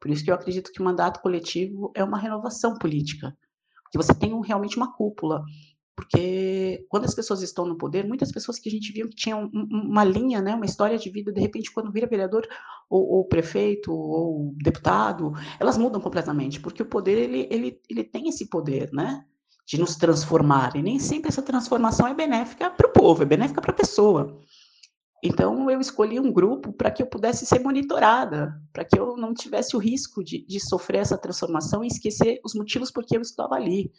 Por 0.00 0.10
isso 0.10 0.24
que 0.24 0.30
eu 0.30 0.34
acredito 0.34 0.72
que 0.72 0.80
o 0.80 0.84
mandato 0.84 1.20
coletivo 1.20 1.92
é 1.94 2.02
uma 2.02 2.18
renovação 2.18 2.74
política. 2.74 3.36
Que 3.92 3.98
você 3.98 4.12
tem 4.12 4.32
um, 4.32 4.40
realmente 4.40 4.76
uma 4.76 4.92
cúpula 4.92 5.44
porque 5.94 6.86
quando 6.88 7.04
as 7.04 7.14
pessoas 7.14 7.42
estão 7.42 7.66
no 7.66 7.76
poder, 7.76 8.06
muitas 8.06 8.32
pessoas 8.32 8.58
que 8.58 8.68
a 8.68 8.72
gente 8.72 8.92
viu 8.92 9.08
que 9.08 9.16
tinham 9.16 9.50
uma 9.52 10.04
linha, 10.04 10.40
né, 10.40 10.54
uma 10.54 10.64
história 10.64 10.98
de 10.98 11.10
vida, 11.10 11.32
de 11.32 11.40
repente, 11.40 11.70
quando 11.70 11.92
vira 11.92 12.06
vereador, 12.06 12.46
ou, 12.88 13.16
ou 13.16 13.24
prefeito, 13.26 13.92
ou 13.92 14.54
deputado, 14.56 15.32
elas 15.60 15.76
mudam 15.76 16.00
completamente, 16.00 16.60
porque 16.60 16.82
o 16.82 16.86
poder, 16.86 17.18
ele, 17.18 17.46
ele, 17.50 17.80
ele 17.88 18.04
tem 18.04 18.28
esse 18.28 18.48
poder, 18.48 18.90
né, 18.92 19.24
de 19.66 19.78
nos 19.78 19.96
transformar, 19.96 20.74
e 20.76 20.82
nem 20.82 20.98
sempre 20.98 21.28
essa 21.28 21.42
transformação 21.42 22.06
é 22.06 22.14
benéfica 22.14 22.70
para 22.70 22.88
o 22.88 22.92
povo, 22.92 23.22
é 23.22 23.26
benéfica 23.26 23.60
para 23.60 23.70
a 23.70 23.76
pessoa. 23.76 24.40
Então, 25.22 25.70
eu 25.70 25.80
escolhi 25.80 26.18
um 26.18 26.32
grupo 26.32 26.72
para 26.72 26.90
que 26.90 27.00
eu 27.00 27.06
pudesse 27.06 27.46
ser 27.46 27.60
monitorada, 27.60 28.60
para 28.72 28.84
que 28.84 28.98
eu 28.98 29.16
não 29.16 29.32
tivesse 29.32 29.76
o 29.76 29.78
risco 29.78 30.24
de, 30.24 30.44
de 30.44 30.58
sofrer 30.58 30.98
essa 30.98 31.16
transformação 31.16 31.84
e 31.84 31.86
esquecer 31.86 32.40
os 32.44 32.54
motivos 32.54 32.90
por 32.90 33.04
que 33.04 33.16
eu 33.16 33.20
estava 33.20 33.54
ali. 33.54 33.92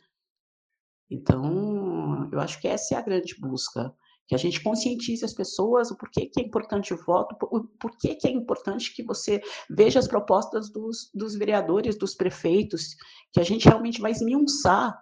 Então, 1.13 2.27
eu 2.31 2.39
acho 2.39 2.59
que 2.59 2.67
essa 2.67 2.95
é 2.95 2.97
a 2.97 3.01
grande 3.01 3.35
busca, 3.39 3.93
que 4.27 4.33
a 4.33 4.37
gente 4.37 4.63
conscientize 4.63 5.23
as 5.23 5.33
pessoas 5.33 5.91
o 5.91 5.95
porquê 5.95 6.25
que 6.25 6.41
é 6.41 6.43
importante 6.43 6.91
o 6.91 6.97
voto, 6.97 7.35
o 7.51 7.63
porquê 7.79 8.15
que 8.15 8.27
é 8.27 8.31
importante 8.31 8.95
que 8.95 9.03
você 9.03 9.39
veja 9.69 9.99
as 9.99 10.07
propostas 10.07 10.71
dos, 10.71 11.11
dos 11.13 11.35
vereadores, 11.35 11.97
dos 11.97 12.15
prefeitos, 12.15 12.95
que 13.31 13.39
a 13.39 13.43
gente 13.43 13.67
realmente 13.67 14.01
vai 14.01 14.11
esmiuçar 14.11 14.99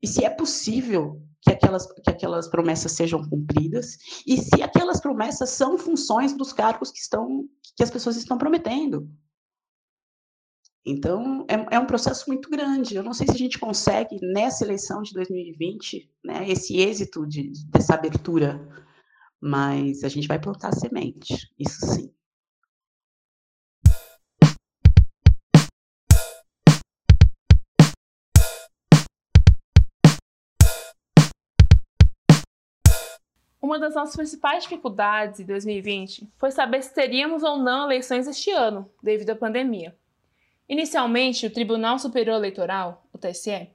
e 0.00 0.06
se 0.06 0.24
é 0.24 0.30
possível 0.30 1.20
que 1.42 1.50
aquelas, 1.50 1.86
que 1.86 2.10
aquelas 2.10 2.46
promessas 2.46 2.92
sejam 2.92 3.26
cumpridas 3.28 3.96
e 4.26 4.36
se 4.38 4.62
aquelas 4.62 5.00
promessas 5.00 5.50
são 5.50 5.76
funções 5.76 6.36
dos 6.36 6.52
cargos 6.52 6.92
que 6.92 6.98
estão 6.98 7.44
que 7.76 7.82
as 7.82 7.90
pessoas 7.90 8.16
estão 8.16 8.38
prometendo. 8.38 9.08
Então, 10.86 11.44
é, 11.48 11.76
é, 11.76 11.78
um 11.78 11.86
processo 11.86 12.24
muito 12.28 12.48
grande. 12.48 12.96
Eu 12.96 13.02
não 13.02 13.12
sei 13.12 13.26
se 13.26 13.34
a 13.34 13.38
gente 13.38 13.58
consegue, 13.58 14.18
nessa 14.22 14.64
eleição 14.64 15.02
de 15.02 15.12
2020, 15.12 16.10
né, 16.24 16.48
esse 16.48 16.78
êxito 16.78 17.26
de, 17.26 17.52
dessa 17.68 17.94
abertura, 17.94 18.60
mas 19.40 20.02
a 20.04 20.08
gente 20.08 20.26
vai 20.26 20.38
plantar 20.38 20.72
semente, 20.72 21.52
isso 21.58 21.86
sim. 21.86 22.12
Uma 33.60 33.78
das 33.78 33.94
nossas 33.94 34.16
principais 34.16 34.62
dificuldades 34.62 35.40
em 35.40 35.44
2020 35.44 36.26
foi 36.38 36.50
saber 36.50 36.82
se 36.82 36.94
teríamos 36.94 37.42
ou 37.42 37.58
não 37.58 37.84
eleições 37.84 38.26
este 38.26 38.50
ano, 38.50 38.90
devido 39.02 39.30
à 39.30 39.36
pandemia. 39.36 39.94
Inicialmente, 40.68 41.46
o 41.46 41.50
Tribunal 41.50 41.98
Superior 41.98 42.36
Eleitoral, 42.36 43.06
o 43.12 43.16
TSE, 43.16 43.70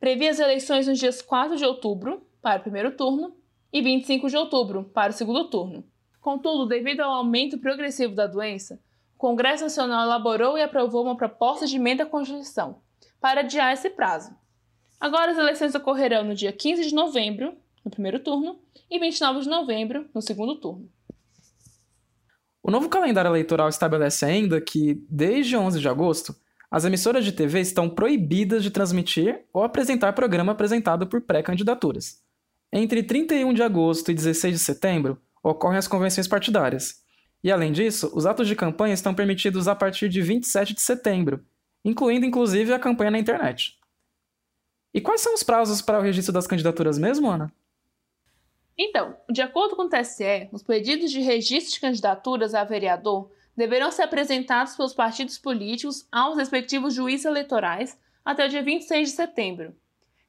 previa 0.00 0.30
as 0.30 0.40
eleições 0.40 0.88
nos 0.88 0.98
dias 0.98 1.22
4 1.22 1.56
de 1.56 1.64
outubro, 1.64 2.26
para 2.42 2.58
o 2.58 2.62
primeiro 2.62 2.96
turno, 2.96 3.36
e 3.72 3.80
25 3.80 4.28
de 4.28 4.36
outubro, 4.36 4.84
para 4.92 5.10
o 5.10 5.14
segundo 5.14 5.48
turno. 5.48 5.84
Contudo, 6.20 6.66
devido 6.66 7.00
ao 7.00 7.12
aumento 7.12 7.58
progressivo 7.58 8.14
da 8.14 8.26
doença, 8.26 8.80
o 9.14 9.18
Congresso 9.18 9.62
Nacional 9.62 10.04
elaborou 10.04 10.58
e 10.58 10.62
aprovou 10.62 11.04
uma 11.04 11.16
proposta 11.16 11.66
de 11.66 11.76
emenda 11.76 12.02
à 12.02 12.06
Constituição 12.06 12.80
para 13.20 13.40
adiar 13.40 13.72
esse 13.72 13.88
prazo. 13.90 14.34
Agora 15.00 15.30
as 15.30 15.38
eleições 15.38 15.74
ocorrerão 15.76 16.24
no 16.24 16.34
dia 16.34 16.52
15 16.52 16.88
de 16.88 16.94
novembro, 16.94 17.56
no 17.84 17.90
primeiro 17.90 18.18
turno, 18.18 18.58
e 18.90 18.98
29 18.98 19.40
de 19.40 19.48
novembro, 19.48 20.08
no 20.12 20.20
segundo 20.20 20.56
turno. 20.56 20.90
O 22.62 22.70
novo 22.70 22.88
calendário 22.88 23.28
eleitoral 23.28 23.68
estabelece 23.68 24.24
ainda 24.24 24.60
que, 24.60 25.04
desde 25.10 25.56
11 25.56 25.80
de 25.80 25.88
agosto, 25.88 26.34
as 26.70 26.84
emissoras 26.84 27.24
de 27.24 27.32
TV 27.32 27.60
estão 27.60 27.90
proibidas 27.90 28.62
de 28.62 28.70
transmitir 28.70 29.44
ou 29.52 29.64
apresentar 29.64 30.12
programa 30.12 30.52
apresentado 30.52 31.06
por 31.06 31.20
pré-candidaturas. 31.20 32.22
Entre 32.72 33.02
31 33.02 33.52
de 33.52 33.62
agosto 33.62 34.10
e 34.10 34.14
16 34.14 34.54
de 34.54 34.64
setembro, 34.64 35.20
ocorrem 35.42 35.76
as 35.76 35.88
convenções 35.88 36.28
partidárias. 36.28 37.02
E, 37.42 37.50
além 37.50 37.72
disso, 37.72 38.10
os 38.14 38.24
atos 38.24 38.46
de 38.46 38.54
campanha 38.54 38.94
estão 38.94 39.12
permitidos 39.12 39.66
a 39.66 39.74
partir 39.74 40.08
de 40.08 40.22
27 40.22 40.72
de 40.72 40.80
setembro, 40.80 41.44
incluindo 41.84 42.24
inclusive 42.24 42.72
a 42.72 42.78
campanha 42.78 43.10
na 43.10 43.18
internet. 43.18 43.76
E 44.94 45.00
quais 45.00 45.20
são 45.20 45.34
os 45.34 45.42
prazos 45.42 45.82
para 45.82 45.98
o 45.98 46.02
registro 46.02 46.32
das 46.32 46.46
candidaturas 46.46 46.96
mesmo, 46.96 47.28
Ana? 47.28 47.52
Então, 48.84 49.16
de 49.30 49.40
acordo 49.40 49.76
com 49.76 49.82
o 49.84 49.88
TSE, 49.88 50.48
os 50.50 50.60
pedidos 50.60 51.12
de 51.12 51.20
registro 51.20 51.72
de 51.72 51.80
candidaturas 51.80 52.52
a 52.52 52.64
vereador 52.64 53.30
deverão 53.56 53.92
ser 53.92 54.02
apresentados 54.02 54.74
pelos 54.74 54.92
partidos 54.92 55.38
políticos 55.38 56.08
aos 56.10 56.36
respectivos 56.36 56.92
juízes 56.92 57.24
eleitorais 57.24 57.96
até 58.24 58.44
o 58.44 58.48
dia 58.48 58.60
26 58.60 59.10
de 59.10 59.14
setembro. 59.14 59.76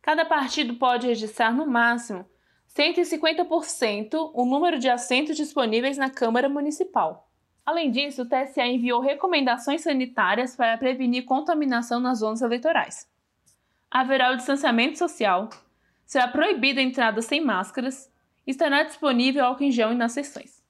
Cada 0.04 0.24
partido 0.24 0.76
pode 0.76 1.08
registrar, 1.08 1.52
no 1.52 1.66
máximo, 1.66 2.30
150% 2.78 4.32
o 4.36 4.46
número 4.46 4.78
de 4.78 4.88
assentos 4.88 5.36
disponíveis 5.36 5.98
na 5.98 6.12
Câmara 6.12 6.48
Municipal. 6.48 7.28
Além 7.66 7.90
disso, 7.90 8.22
o 8.22 8.30
TSE 8.30 8.62
enviou 8.62 9.02
recomendações 9.02 9.82
sanitárias 9.82 10.56
para 10.56 10.78
prevenir 10.78 11.26
contaminação 11.26 12.00
nas 12.00 12.20
zonas 12.20 12.44
eleitorais. 12.44 13.10
Haverá 13.90 14.32
o 14.32 14.36
distanciamento 14.36 15.00
social, 15.00 15.50
será 16.06 16.28
proibida 16.28 16.80
a 16.82 16.84
entrada 16.84 17.20
sem 17.20 17.42
máscaras 17.42 18.13
estará 18.46 18.84
disponível 18.84 19.46
álcool 19.46 19.64
em 19.64 19.72
gel 19.72 19.94
nas 19.94 20.12
sessões. 20.12 20.62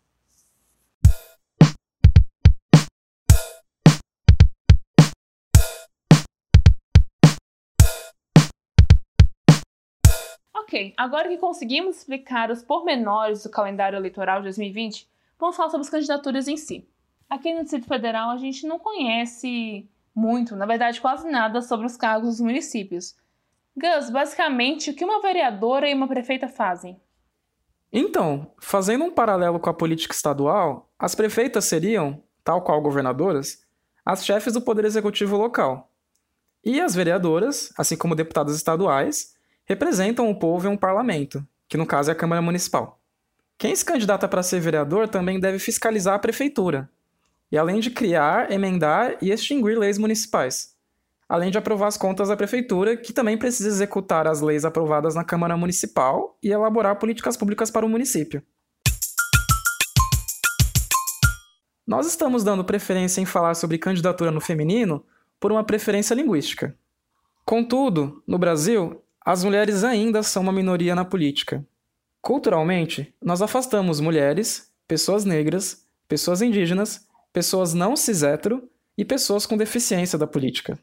Ok, 10.56 10.94
agora 10.98 11.30
que 11.30 11.38
conseguimos 11.38 11.98
explicar 11.98 12.50
os 12.50 12.64
pormenores 12.64 13.44
do 13.44 13.50
calendário 13.50 13.96
eleitoral 13.96 14.40
de 14.40 14.46
2020, 14.46 15.08
vamos 15.38 15.56
falar 15.56 15.70
sobre 15.70 15.86
as 15.86 15.90
candidaturas 15.90 16.48
em 16.48 16.58
si. 16.58 16.88
Aqui 17.30 17.54
no 17.54 17.62
Distrito 17.62 17.88
Federal 17.88 18.32
a 18.32 18.38
gente 18.38 18.66
não 18.66 18.80
conhece 18.80 19.88
muito, 20.16 20.56
na 20.56 20.66
verdade 20.66 21.00
quase 21.00 21.30
nada, 21.30 21.62
sobre 21.62 21.86
os 21.86 21.96
cargos 21.96 22.30
dos 22.30 22.42
municípios. 22.42 23.16
Gus, 23.76 24.10
basicamente, 24.10 24.90
o 24.90 24.96
que 24.96 25.04
uma 25.04 25.22
vereadora 25.22 25.88
e 25.88 25.94
uma 25.94 26.08
prefeita 26.08 26.48
fazem? 26.48 27.00
Então, 27.96 28.52
fazendo 28.60 29.06
um 29.06 29.12
paralelo 29.12 29.60
com 29.60 29.70
a 29.70 29.74
política 29.74 30.16
estadual, 30.16 30.90
as 30.98 31.14
prefeitas 31.14 31.66
seriam, 31.66 32.24
tal 32.44 32.64
qual 32.64 32.82
governadoras, 32.82 33.60
as 34.04 34.26
chefes 34.26 34.54
do 34.54 34.62
poder 34.62 34.84
executivo 34.84 35.38
local. 35.38 35.92
E 36.66 36.82
as 36.82 36.96
vereadoras, 36.96 37.72
assim 37.78 37.96
como 37.96 38.16
deputados 38.16 38.56
estaduais, 38.56 39.36
representam 39.64 40.28
o 40.28 40.40
povo 40.40 40.68
em 40.68 40.72
um 40.72 40.78
parlamento, 40.78 41.46
que 41.70 41.78
no 41.78 41.86
caso 41.86 42.10
é 42.10 42.14
a 42.14 42.16
Câmara 42.16 42.42
Municipal. 42.42 43.00
Quem 43.60 43.76
se 43.76 43.86
candidata 43.86 44.28
para 44.28 44.42
ser 44.42 44.60
vereador 44.60 45.08
também 45.08 45.40
deve 45.40 45.60
fiscalizar 45.60 46.16
a 46.16 46.20
prefeitura, 46.20 46.90
e 47.52 47.58
além 47.60 47.80
de 47.80 47.92
criar, 47.92 48.52
emendar 48.52 49.18
e 49.22 49.30
extinguir 49.30 49.78
leis 49.78 50.00
municipais, 50.00 50.73
além 51.34 51.50
de 51.50 51.58
aprovar 51.58 51.88
as 51.88 51.98
contas 51.98 52.28
da 52.28 52.38
prefeitura, 52.38 52.96
que 52.96 53.12
também 53.12 53.36
precisa 53.36 53.68
executar 53.68 54.28
as 54.28 54.40
leis 54.40 54.64
aprovadas 54.64 55.16
na 55.16 55.24
Câmara 55.24 55.58
Municipal 55.58 56.38
e 56.44 56.52
elaborar 56.52 57.00
políticas 57.00 57.36
públicas 57.36 57.72
para 57.72 57.84
o 57.84 57.90
município. 57.90 58.44
Nós 61.88 62.06
estamos 62.06 62.44
dando 62.44 62.64
preferência 62.64 63.20
em 63.20 63.26
falar 63.26 63.56
sobre 63.56 63.80
candidatura 63.80 64.30
no 64.30 64.40
feminino 64.40 65.04
por 65.40 65.52
uma 65.52 65.64
preferência 65.64 66.14
linguística. 66.14 66.78
Contudo, 67.44 68.22
no 68.28 68.38
Brasil, 68.38 69.04
as 69.26 69.44
mulheres 69.44 69.84
ainda 69.84 70.22
são 70.22 70.44
uma 70.44 70.54
minoria 70.54 70.94
na 70.94 71.04
política. 71.04 71.66
Culturalmente, 72.22 73.12
nós 73.20 73.42
afastamos 73.42 74.00
mulheres, 74.00 74.72
pessoas 74.88 75.26
negras, 75.26 75.84
pessoas 76.08 76.44
indígenas 76.44 77.08
pessoas 77.34 77.74
não 77.74 77.96
cis-hétero 77.96 78.70
e 78.96 79.04
pessoas 79.04 79.48
com 79.48 79.58
deficiência 79.58 80.20
da 80.20 80.28
política. 80.28 80.78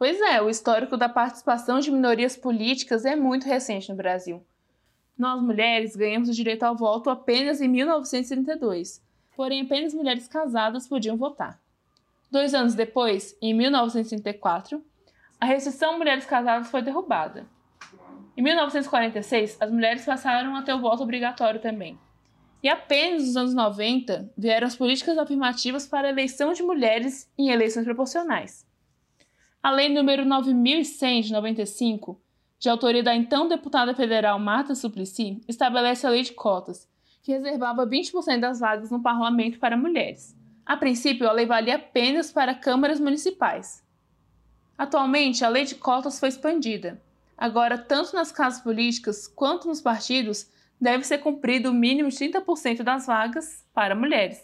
Pois 0.00 0.18
é, 0.18 0.40
o 0.40 0.48
histórico 0.48 0.96
da 0.96 1.10
participação 1.10 1.78
de 1.78 1.90
minorias 1.90 2.34
políticas 2.34 3.04
é 3.04 3.14
muito 3.14 3.44
recente 3.44 3.90
no 3.90 3.94
Brasil. 3.94 4.42
Nós 5.18 5.42
mulheres 5.42 5.94
ganhamos 5.94 6.30
o 6.30 6.32
direito 6.32 6.62
ao 6.62 6.74
voto 6.74 7.10
apenas 7.10 7.60
em 7.60 7.68
1932, 7.68 9.04
porém 9.36 9.60
apenas 9.60 9.92
mulheres 9.92 10.26
casadas 10.26 10.88
podiam 10.88 11.18
votar. 11.18 11.60
Dois 12.30 12.54
anos 12.54 12.74
depois, 12.74 13.36
em 13.42 13.52
1934, 13.52 14.82
a 15.38 15.44
restrição 15.44 15.98
mulheres 15.98 16.24
casadas 16.24 16.70
foi 16.70 16.80
derrubada. 16.80 17.46
Em 18.34 18.40
1946, 18.40 19.58
as 19.60 19.70
mulheres 19.70 20.06
passaram 20.06 20.56
a 20.56 20.62
ter 20.62 20.72
o 20.72 20.80
voto 20.80 21.02
obrigatório 21.02 21.60
também. 21.60 21.98
E 22.62 22.70
apenas 22.70 23.26
nos 23.26 23.36
anos 23.36 23.54
90 23.54 24.32
vieram 24.34 24.66
as 24.66 24.76
políticas 24.76 25.18
afirmativas 25.18 25.86
para 25.86 26.08
a 26.08 26.10
eleição 26.10 26.54
de 26.54 26.62
mulheres 26.62 27.30
em 27.36 27.50
eleições 27.50 27.84
proporcionais. 27.84 28.69
A 29.62 29.70
Lei 29.70 29.90
número 29.90 30.24
9100 30.24 31.20
de 31.20 31.32
95, 31.34 32.18
de 32.58 32.70
autoria 32.70 33.02
da 33.02 33.14
então 33.14 33.46
deputada 33.46 33.94
federal 33.94 34.38
Marta 34.38 34.74
Suplicy, 34.74 35.42
estabelece 35.46 36.06
a 36.06 36.10
lei 36.10 36.22
de 36.22 36.32
cotas, 36.32 36.88
que 37.22 37.32
reservava 37.32 37.86
20% 37.86 38.40
das 38.40 38.60
vagas 38.60 38.90
no 38.90 39.02
parlamento 39.02 39.58
para 39.58 39.76
mulheres. 39.76 40.34
A 40.64 40.78
princípio, 40.78 41.28
a 41.28 41.32
lei 41.32 41.44
valia 41.44 41.76
apenas 41.76 42.32
para 42.32 42.54
câmaras 42.54 42.98
municipais. 42.98 43.84
Atualmente, 44.78 45.44
a 45.44 45.48
lei 45.50 45.66
de 45.66 45.74
cotas 45.74 46.18
foi 46.18 46.30
expandida. 46.30 46.98
Agora, 47.36 47.76
tanto 47.76 48.16
nas 48.16 48.32
casas 48.32 48.62
políticas 48.62 49.26
quanto 49.26 49.68
nos 49.68 49.82
partidos, 49.82 50.48
deve 50.80 51.04
ser 51.04 51.18
cumprido 51.18 51.68
o 51.68 51.74
mínimo 51.74 52.08
de 52.08 52.16
30% 52.16 52.82
das 52.82 53.06
vagas 53.06 53.62
para 53.74 53.94
mulheres. 53.94 54.40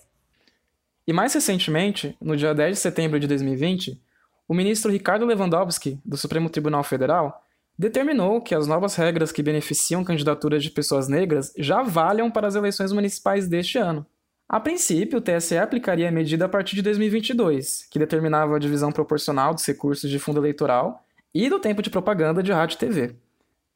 E 1.07 1.13
mais 1.13 1.33
recentemente, 1.33 2.15
no 2.21 2.37
dia 2.37 2.53
10 2.53 2.77
de 2.77 2.83
setembro 2.83 3.19
de 3.19 3.27
2020, 3.27 4.05
o 4.49 4.55
ministro 4.55 4.91
Ricardo 4.91 5.27
Lewandowski, 5.27 6.01
do 6.05 6.17
Supremo 6.17 6.49
Tribunal 6.51 6.83
Federal, 6.85 7.45
determinou 7.79 8.41
que 8.41 8.55
as 8.55 8.67
novas 8.67 8.95
regras 8.95 9.33
que 9.33 9.43
beneficiam 9.43 10.05
candidaturas 10.05 10.63
de 10.63 10.71
pessoas 10.71 11.09
negras 11.09 11.53
já 11.59 11.83
valham 11.83 12.31
para 12.31 12.47
as 12.47 12.55
eleições 12.55 12.93
municipais 12.93 13.49
deste 13.49 13.79
ano. 13.79 14.07
A 14.49 14.61
princípio, 14.61 15.19
o 15.19 15.21
TSE 15.21 15.59
aplicaria 15.59 16.09
a 16.09 16.13
medida 16.13 16.45
a 16.45 16.49
partir 16.49 16.77
de 16.77 16.83
2022, 16.83 17.87
que 17.91 17.99
determinava 17.99 18.57
a 18.57 18.61
divisão 18.61 18.93
proporcional 18.93 19.53
dos 19.53 19.67
recursos 19.67 20.09
de 20.09 20.19
fundo 20.19 20.41
eleitoral 20.41 21.05
e 21.35 21.51
do 21.51 21.59
tempo 21.59 21.83
de 21.83 21.91
propaganda 21.91 22.43
de 22.43 22.53
rádio 22.53 22.77
e 22.77 22.79
TV 22.79 23.17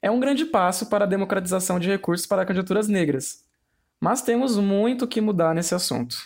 é 0.03 0.11
um 0.11 0.21
grande 0.21 0.45
passo 0.47 0.87
para 0.87 1.05
a 1.05 1.09
democratização 1.09 1.79
de 1.79 1.89
recursos 1.89 2.27
para 2.27 2.45
candidaturas 2.47 2.89
negras. 2.89 3.45
Mas 4.01 4.23
temos 4.23 4.57
muito 4.57 5.07
que 5.07 5.21
mudar 5.21 5.55
nesse 5.55 5.75
assunto. 5.75 6.17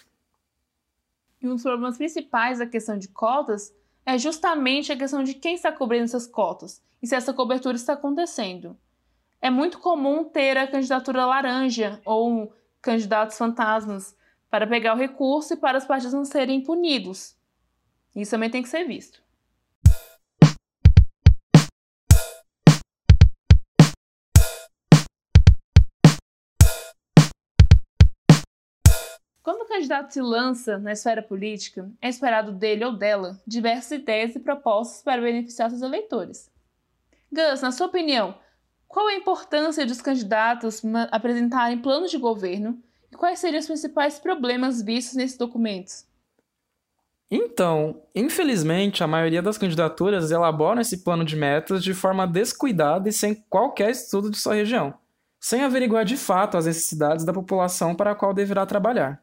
E 1.43 1.47
um 1.49 1.55
dos 1.55 1.63
problemas 1.63 1.97
principais 1.97 2.59
da 2.59 2.67
questão 2.67 2.97
de 2.97 3.09
cotas 3.09 3.75
é 4.07 4.19
justamente 4.19 4.93
a 4.93 4.97
questão 4.97 5.23
de 5.23 5.35
quem 5.35 5.55
está 5.55 5.73
cobrindo 5.73 6.05
essas 6.05 6.27
cotas 6.27 6.83
e 7.03 7.07
se 7.07 7.15
essa 7.15 7.33
cobertura 7.33 7.77
está 7.77 7.95
acontecendo. 7.95 8.79
É 9.41 9.51
muito 9.51 9.79
comum 9.79 10.25
ter 10.25 10.57
a 10.57 10.67
candidatura 10.67 11.27
laranja 11.27 12.01
ou 12.05 12.55
candidatos 12.81 13.37
fantasmas 13.37 14.17
para 14.51 14.67
pegar 14.67 14.95
o 14.95 14.99
recurso 14.99 15.55
e 15.55 15.57
para 15.57 15.79
os 15.79 15.85
partidos 15.85 16.15
não 16.15 16.25
serem 16.25 16.63
punidos. 16.63 17.37
Isso 18.15 18.31
também 18.31 18.51
tem 18.51 18.63
que 18.63 18.69
ser 18.69 18.85
visto. 18.85 19.24
Quando 29.45 29.61
o 29.61 29.69
candidato 29.69 30.11
se 30.11 30.23
lança 30.23 30.79
na 30.79 30.93
esfera 30.93 31.23
política, 31.23 31.87
é 32.01 32.09
esperado 32.09 32.51
dele 32.51 32.83
ou 32.83 32.97
dela 32.97 33.39
diversas 33.47 33.91
ideias 34.01 34.35
e 34.35 34.41
propostas 34.41 35.03
para 35.03 35.21
beneficiar 35.21 35.69
seus 35.69 35.83
eleitores. 35.83 36.51
Gus, 37.31 37.61
na 37.61 37.71
sua 37.71 37.89
opinião, 37.89 38.35
qual 38.89 39.07
a 39.07 39.13
importância 39.13 39.85
dos 39.85 40.01
candidatos 40.01 40.81
apresentarem 41.11 41.77
planos 41.77 42.11
de 42.11 42.17
governo 42.17 42.83
e 43.13 43.17
quais 43.17 43.39
seriam 43.39 43.61
os 43.61 43.67
principais 43.67 44.19
problemas 44.19 44.81
vistos 44.81 45.15
nesses 45.15 45.37
documentos? 45.37 46.07
Então, 47.31 48.01
infelizmente, 48.15 49.05
a 49.05 49.07
maioria 49.07 49.43
das 49.43 49.59
candidaturas 49.59 50.31
elaboram 50.31 50.81
esse 50.81 51.05
plano 51.05 51.23
de 51.23 51.37
metas 51.37 51.85
de 51.85 51.93
forma 51.93 52.27
descuidada 52.27 53.11
e 53.11 53.13
sem 53.13 53.35
qualquer 53.35 53.91
estudo 53.91 54.31
de 54.31 54.39
sua 54.39 54.55
região, 54.55 54.95
sem 55.39 55.63
averiguar 55.63 56.07
de 56.07 56.17
fato 56.17 56.57
as 56.57 56.65
necessidades 56.65 57.27
da 57.27 57.33
população 57.35 57.95
para 57.95 58.13
a 58.13 58.15
qual 58.15 58.33
deverá 58.33 58.65
trabalhar. 58.65 59.23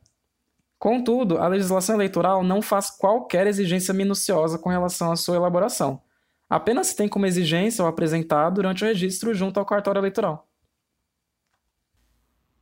Contudo, 0.81 1.37
a 1.37 1.47
legislação 1.47 1.93
eleitoral 1.93 2.43
não 2.43 2.59
faz 2.59 2.89
qualquer 2.89 3.45
exigência 3.45 3.93
minuciosa 3.93 4.57
com 4.57 4.67
relação 4.67 5.11
à 5.11 5.15
sua 5.15 5.35
elaboração. 5.35 6.01
Apenas 6.49 6.87
se 6.87 6.95
tem 6.95 7.07
como 7.07 7.27
exigência 7.27 7.85
o 7.85 7.87
apresentar 7.87 8.49
durante 8.49 8.83
o 8.83 8.87
registro 8.87 9.31
junto 9.31 9.59
ao 9.59 9.65
cartório 9.65 9.99
eleitoral. 9.99 10.49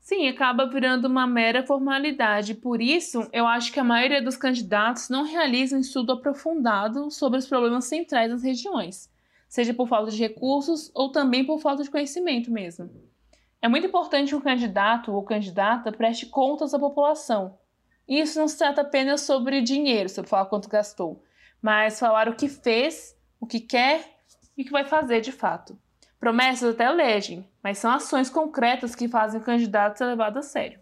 Sim, 0.01 0.27
acaba 0.27 0.65
virando 0.65 1.07
uma 1.07 1.25
mera 1.25 1.65
formalidade. 1.65 2.55
Por 2.55 2.81
isso, 2.81 3.25
eu 3.31 3.47
acho 3.47 3.71
que 3.71 3.79
a 3.79 3.85
maioria 3.85 4.21
dos 4.21 4.35
candidatos 4.35 5.07
não 5.07 5.23
realiza 5.23 5.77
um 5.77 5.79
estudo 5.79 6.11
aprofundado 6.11 7.09
sobre 7.09 7.39
os 7.39 7.47
problemas 7.47 7.85
centrais 7.85 8.29
das 8.29 8.43
regiões, 8.43 9.09
seja 9.47 9.73
por 9.73 9.87
falta 9.87 10.11
de 10.11 10.17
recursos 10.17 10.91
ou 10.93 11.09
também 11.09 11.45
por 11.45 11.61
falta 11.61 11.83
de 11.83 11.89
conhecimento 11.89 12.51
mesmo. 12.51 12.89
É 13.61 13.69
muito 13.69 13.87
importante 13.87 14.31
que 14.31 14.35
o 14.35 14.41
candidato 14.41 15.13
ou 15.13 15.23
candidata 15.23 15.89
preste 15.89 16.25
contas 16.25 16.73
à 16.73 16.79
população, 16.79 17.57
e 18.09 18.19
isso 18.19 18.39
não 18.39 18.47
se 18.47 18.57
trata 18.57 18.81
apenas 18.81 19.21
sobre 19.21 19.61
dinheiro, 19.61 20.09
sobre 20.09 20.27
falar 20.27 20.47
quanto 20.47 20.67
gastou, 20.67 21.23
mas 21.61 21.99
falar 21.99 22.27
o 22.27 22.35
que 22.35 22.49
fez, 22.49 23.15
o 23.39 23.45
que 23.45 23.59
quer 23.59 24.03
e 24.57 24.63
o 24.63 24.65
que 24.65 24.71
vai 24.71 24.83
fazer 24.83 25.21
de 25.21 25.31
fato. 25.31 25.77
Promessas 26.19 26.73
até 26.73 26.85
elegem, 26.85 27.47
mas 27.63 27.77
são 27.77 27.91
ações 27.91 28.27
concretas 28.27 28.95
que 28.95 29.07
fazem 29.07 29.39
o 29.39 29.43
candidato 29.43 29.99
ser 29.99 30.05
levado 30.05 30.37
a 30.37 30.41
sério. 30.41 30.79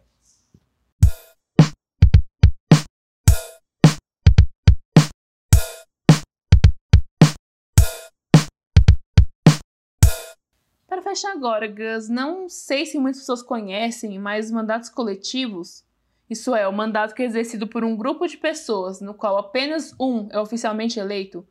Para 10.88 11.02
fechar 11.02 11.34
agora, 11.34 11.68
Gus, 11.68 12.08
não 12.08 12.48
sei 12.48 12.86
se 12.86 12.98
muitas 12.98 13.20
pessoas 13.20 13.44
conhecem, 13.44 14.18
mas 14.18 14.46
os 14.46 14.52
mandatos 14.52 14.88
coletivos, 14.90 15.86
isso 16.30 16.56
é, 16.56 16.68
o 16.68 16.74
mandato 16.74 17.16
que 17.16 17.22
é 17.22 17.26
exercido 17.26 17.68
por 17.68 17.84
um 17.84 17.96
grupo 17.96 18.28
de 18.28 18.38
pessoas, 18.38 19.00
no 19.00 19.13
qual 19.13 19.38
apenas 19.38 19.96
um 20.00 20.28
é 20.32 20.40
oficialmente 20.40 21.00
eleito, 21.00 21.48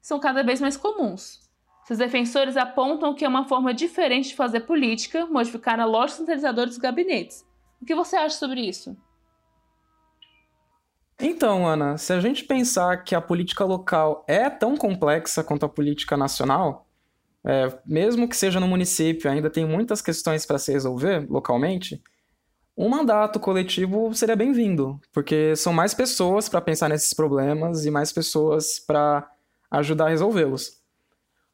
são 0.00 0.18
cada 0.18 0.42
vez 0.42 0.60
mais 0.60 0.76
comuns. 0.76 1.40
Seus 1.86 1.98
defensores 1.98 2.56
apontam 2.56 3.14
que 3.14 3.24
é 3.24 3.28
uma 3.28 3.48
forma 3.48 3.72
diferente 3.72 4.30
de 4.30 4.36
fazer 4.36 4.60
política, 4.60 5.24
modificar 5.26 5.80
a 5.80 5.84
lógica 5.84 6.18
centralizadora 6.18 6.66
dos 6.66 6.78
gabinetes. 6.78 7.46
O 7.80 7.84
que 7.84 7.94
você 7.94 8.16
acha 8.16 8.36
sobre 8.36 8.60
isso? 8.60 8.96
Então, 11.20 11.66
Ana, 11.66 11.96
se 11.96 12.12
a 12.12 12.20
gente 12.20 12.44
pensar 12.44 13.02
que 13.02 13.14
a 13.14 13.20
política 13.20 13.64
local 13.64 14.24
é 14.28 14.48
tão 14.50 14.76
complexa 14.76 15.42
quanto 15.42 15.66
a 15.66 15.68
política 15.68 16.16
nacional, 16.16 16.86
é, 17.44 17.76
mesmo 17.86 18.28
que 18.28 18.36
seja 18.36 18.60
no 18.60 18.68
município, 18.68 19.30
ainda 19.30 19.50
tem 19.50 19.64
muitas 19.64 20.02
questões 20.02 20.44
para 20.44 20.58
se 20.58 20.70
resolver 20.70 21.26
localmente, 21.28 22.02
um 22.78 22.88
mandato 22.88 23.40
coletivo 23.40 24.14
seria 24.14 24.36
bem-vindo, 24.36 25.00
porque 25.12 25.56
são 25.56 25.72
mais 25.72 25.92
pessoas 25.92 26.48
para 26.48 26.60
pensar 26.60 26.88
nesses 26.88 27.12
problemas 27.12 27.84
e 27.84 27.90
mais 27.90 28.12
pessoas 28.12 28.78
para 28.78 29.28
ajudar 29.68 30.06
a 30.06 30.10
resolvê-los. 30.10 30.78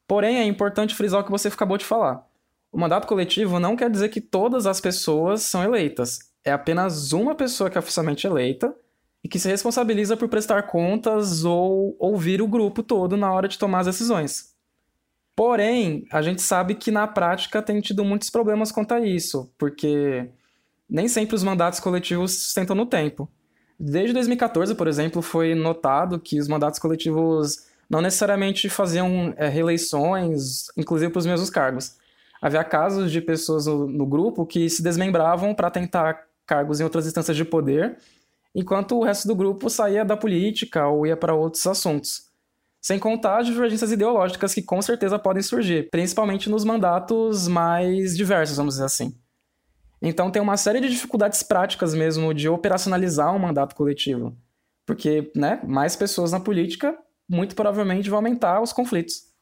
Porém, 0.06 0.36
é 0.36 0.44
importante 0.44 0.94
frisar 0.94 1.22
o 1.22 1.24
que 1.24 1.30
você 1.30 1.48
acabou 1.48 1.78
de 1.78 1.84
falar. 1.86 2.22
O 2.70 2.78
mandato 2.78 3.06
coletivo 3.06 3.58
não 3.58 3.74
quer 3.74 3.88
dizer 3.88 4.10
que 4.10 4.20
todas 4.20 4.66
as 4.66 4.82
pessoas 4.82 5.40
são 5.40 5.64
eleitas. 5.64 6.18
É 6.44 6.52
apenas 6.52 7.14
uma 7.14 7.34
pessoa 7.34 7.70
que 7.70 7.78
é 7.78 7.80
oficialmente 7.80 8.26
eleita 8.26 8.76
e 9.22 9.28
que 9.28 9.38
se 9.38 9.48
responsabiliza 9.48 10.18
por 10.18 10.28
prestar 10.28 10.64
contas 10.64 11.42
ou 11.42 11.96
ouvir 11.98 12.42
o 12.42 12.48
grupo 12.48 12.82
todo 12.82 13.16
na 13.16 13.32
hora 13.32 13.48
de 13.48 13.58
tomar 13.58 13.80
as 13.80 13.86
decisões. 13.86 14.54
Porém, 15.34 16.04
a 16.12 16.20
gente 16.20 16.42
sabe 16.42 16.74
que 16.74 16.90
na 16.90 17.08
prática 17.08 17.62
tem 17.62 17.80
tido 17.80 18.04
muitos 18.04 18.28
problemas 18.28 18.70
quanto 18.70 18.92
a 18.92 19.00
isso, 19.00 19.50
porque 19.56 20.28
nem 20.94 21.08
sempre 21.08 21.34
os 21.34 21.42
mandatos 21.42 21.80
coletivos 21.80 22.30
sustentam 22.38 22.76
no 22.76 22.86
tempo. 22.86 23.28
Desde 23.76 24.12
2014, 24.12 24.76
por 24.76 24.86
exemplo, 24.86 25.20
foi 25.20 25.52
notado 25.52 26.20
que 26.20 26.38
os 26.38 26.46
mandatos 26.46 26.78
coletivos 26.78 27.66
não 27.90 28.00
necessariamente 28.00 28.68
faziam 28.68 29.34
é, 29.36 29.48
reeleições, 29.48 30.66
inclusive 30.76 31.10
para 31.10 31.18
os 31.18 31.26
mesmos 31.26 31.50
cargos. 31.50 31.96
Havia 32.40 32.62
casos 32.62 33.10
de 33.10 33.20
pessoas 33.20 33.66
no, 33.66 34.06
grupo 34.06 34.46
que 34.46 34.70
se 34.70 34.84
desmembravam 34.84 35.52
para 35.52 35.68
tentar 35.68 36.28
cargos 36.46 36.78
em 36.78 36.84
outras 36.84 37.08
instâncias 37.08 37.36
de 37.36 37.44
poder 37.44 37.96
enquanto 38.54 38.96
o 38.96 39.02
resto 39.02 39.26
do 39.26 39.34
grupo 39.34 39.68
saía 39.68 40.04
da 40.04 40.16
política 40.16 40.86
ou 40.86 41.04
ia 41.04 41.16
para 41.16 41.34
outros 41.34 41.66
assuntos. 41.66 42.28
Sem 42.80 43.00
contar 43.00 43.40
as 43.40 43.48
divergências 43.48 43.90
ideológicas 43.90 44.54
que 44.54 44.62
com 44.62 44.80
certeza 44.80 45.18
podem 45.18 45.42
surgir, 45.42 45.90
principalmente 45.90 46.48
nos 46.48 46.64
mandatos 46.64 47.48
mais 47.48 48.16
diversos, 48.16 48.56
vamos 48.56 48.74
dizer 48.74 48.84
assim. 48.84 49.23
Então 50.06 50.30
tem 50.30 50.42
uma 50.42 50.58
série 50.58 50.80
de 50.80 50.90
dificuldades 50.90 51.42
práticas 51.42 51.94
mesmo 51.94 52.34
de 52.34 52.46
operacionalizar 52.46 53.34
um 53.34 53.38
mandato 53.38 53.74
coletivo. 53.74 54.36
Porque, 54.84 55.32
né, 55.34 55.62
mais 55.66 55.96
pessoas 55.96 56.30
na 56.30 56.38
política 56.38 56.96
muito 57.26 57.54
provavelmente 57.54 58.10
vão 58.10 58.18
aumentar 58.18 58.60
os 58.60 58.70
conflitos. 58.70 59.32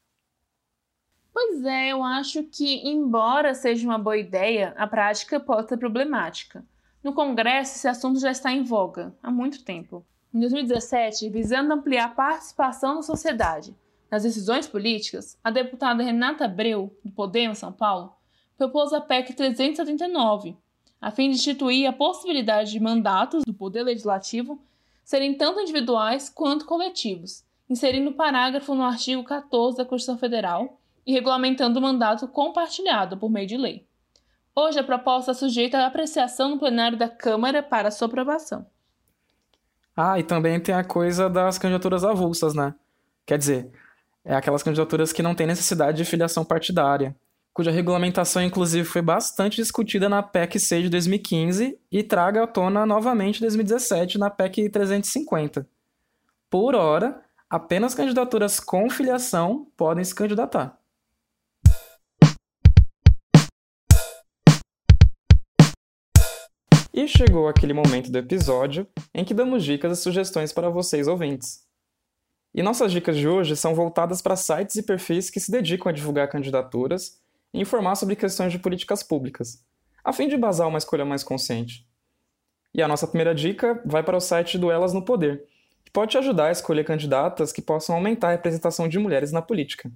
Pois 1.34 1.64
é, 1.64 1.88
eu 1.88 2.04
acho 2.04 2.44
que, 2.44 2.88
embora 2.88 3.54
seja 3.54 3.84
uma 3.84 3.98
boa 3.98 4.16
ideia, 4.16 4.72
a 4.76 4.86
prática 4.86 5.40
pode 5.40 5.68
ser 5.68 5.78
problemática. 5.78 6.64
No 7.02 7.12
Congresso, 7.12 7.74
esse 7.74 7.88
assunto 7.88 8.20
já 8.20 8.30
está 8.30 8.52
em 8.52 8.62
voga 8.62 9.12
há 9.20 9.32
muito 9.32 9.64
tempo. 9.64 10.06
Em 10.32 10.38
2017, 10.38 11.28
visando 11.28 11.72
ampliar 11.72 12.04
a 12.04 12.14
participação 12.14 12.96
da 12.96 13.02
sociedade 13.02 13.74
nas 14.08 14.22
decisões 14.22 14.68
políticas, 14.68 15.36
a 15.42 15.50
deputada 15.50 16.04
Renata 16.04 16.44
Abreu, 16.44 16.96
do 17.04 17.10
Podemos 17.10 17.58
São 17.58 17.72
Paulo, 17.72 18.14
propôs 18.56 18.92
a 18.92 19.00
PEC 19.00 19.34
379, 19.34 20.56
a 21.00 21.10
fim 21.10 21.28
de 21.28 21.36
instituir 21.36 21.88
a 21.88 21.92
possibilidade 21.92 22.70
de 22.70 22.80
mandatos 22.80 23.42
do 23.44 23.52
Poder 23.52 23.82
Legislativo 23.82 24.60
serem 25.04 25.34
tanto 25.34 25.60
individuais 25.60 26.28
quanto 26.28 26.64
coletivos, 26.64 27.44
inserindo 27.68 28.10
o 28.10 28.14
parágrafo 28.14 28.74
no 28.74 28.84
artigo 28.84 29.24
14 29.24 29.76
da 29.76 29.84
Constituição 29.84 30.18
Federal 30.18 30.78
e 31.06 31.12
regulamentando 31.12 31.78
o 31.78 31.82
mandato 31.82 32.28
compartilhado 32.28 33.16
por 33.16 33.30
meio 33.30 33.46
de 33.46 33.56
lei. 33.56 33.86
Hoje, 34.54 34.78
a 34.78 34.84
proposta 34.84 35.30
é 35.30 35.34
sujeita 35.34 35.78
à 35.78 35.86
apreciação 35.86 36.50
no 36.50 36.58
plenário 36.58 36.96
da 36.96 37.08
Câmara 37.08 37.62
para 37.62 37.90
sua 37.90 38.06
aprovação. 38.06 38.66
Ah, 39.96 40.18
e 40.18 40.22
também 40.22 40.60
tem 40.60 40.74
a 40.74 40.84
coisa 40.84 41.28
das 41.28 41.58
candidaturas 41.58 42.04
avulsas, 42.04 42.54
né? 42.54 42.74
Quer 43.26 43.38
dizer, 43.38 43.72
é 44.24 44.34
aquelas 44.34 44.62
candidaturas 44.62 45.12
que 45.12 45.22
não 45.22 45.34
têm 45.34 45.46
necessidade 45.46 45.96
de 45.96 46.04
filiação 46.04 46.44
partidária, 46.44 47.16
cuja 47.54 47.70
regulamentação, 47.70 48.42
inclusive, 48.42 48.84
foi 48.84 49.02
bastante 49.02 49.56
discutida 49.56 50.08
na 50.08 50.22
PEC 50.22 50.58
6 50.58 50.84
de 50.84 50.88
2015 50.88 51.78
e 51.90 52.02
traga 52.02 52.44
à 52.44 52.46
tona 52.46 52.86
novamente 52.86 53.38
em 53.38 53.40
2017 53.40 54.18
na 54.18 54.30
PEC 54.30 54.70
350. 54.70 55.68
Por 56.48 56.74
hora, 56.74 57.22
apenas 57.50 57.94
candidaturas 57.94 58.58
com 58.58 58.88
filiação 58.88 59.66
podem 59.76 60.02
se 60.02 60.14
candidatar. 60.14 60.78
E 66.94 67.08
chegou 67.08 67.48
aquele 67.48 67.72
momento 67.72 68.10
do 68.10 68.18
episódio 68.18 68.86
em 69.14 69.24
que 69.24 69.32
damos 69.34 69.64
dicas 69.64 69.98
e 69.98 70.02
sugestões 70.02 70.52
para 70.52 70.70
vocês 70.70 71.06
ouvintes. 71.06 71.66
E 72.54 72.62
nossas 72.62 72.92
dicas 72.92 73.16
de 73.16 73.26
hoje 73.26 73.56
são 73.56 73.74
voltadas 73.74 74.20
para 74.20 74.36
sites 74.36 74.76
e 74.76 74.82
perfis 74.82 75.30
que 75.30 75.40
se 75.40 75.50
dedicam 75.50 75.88
a 75.88 75.92
divulgar 75.92 76.28
candidaturas 76.28 77.21
e 77.52 77.60
informar 77.60 77.94
sobre 77.96 78.16
questões 78.16 78.52
de 78.52 78.58
políticas 78.58 79.02
públicas, 79.02 79.64
a 80.04 80.12
fim 80.12 80.28
de 80.28 80.36
basar 80.36 80.66
uma 80.66 80.78
escolha 80.78 81.04
mais 81.04 81.22
consciente. 81.22 81.86
E 82.74 82.82
a 82.82 82.88
nossa 82.88 83.06
primeira 83.06 83.34
dica 83.34 83.80
vai 83.84 84.02
para 84.02 84.16
o 84.16 84.20
site 84.20 84.56
do 84.56 84.70
Elas 84.70 84.92
no 84.92 85.04
Poder, 85.04 85.44
que 85.84 85.90
pode 85.90 86.12
te 86.12 86.18
ajudar 86.18 86.46
a 86.46 86.52
escolher 86.52 86.84
candidatas 86.84 87.52
que 87.52 87.60
possam 87.60 87.94
aumentar 87.94 88.28
a 88.28 88.32
representação 88.32 88.88
de 88.88 88.98
mulheres 88.98 89.30
na 89.30 89.42
política. 89.42 89.90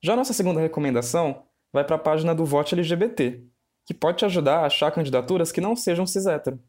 Já 0.00 0.14
nossa 0.14 0.32
segunda 0.32 0.60
recomendação 0.60 1.44
vai 1.72 1.84
para 1.84 1.96
a 1.96 1.98
página 1.98 2.34
do 2.34 2.44
Vote 2.44 2.74
LGBT, 2.74 3.42
que 3.84 3.94
pode 3.94 4.18
te 4.18 4.24
ajudar 4.24 4.58
a 4.58 4.66
achar 4.66 4.92
candidaturas 4.92 5.50
que 5.50 5.60
não 5.60 5.74
sejam 5.74 6.06
cis-hétero. 6.06 6.60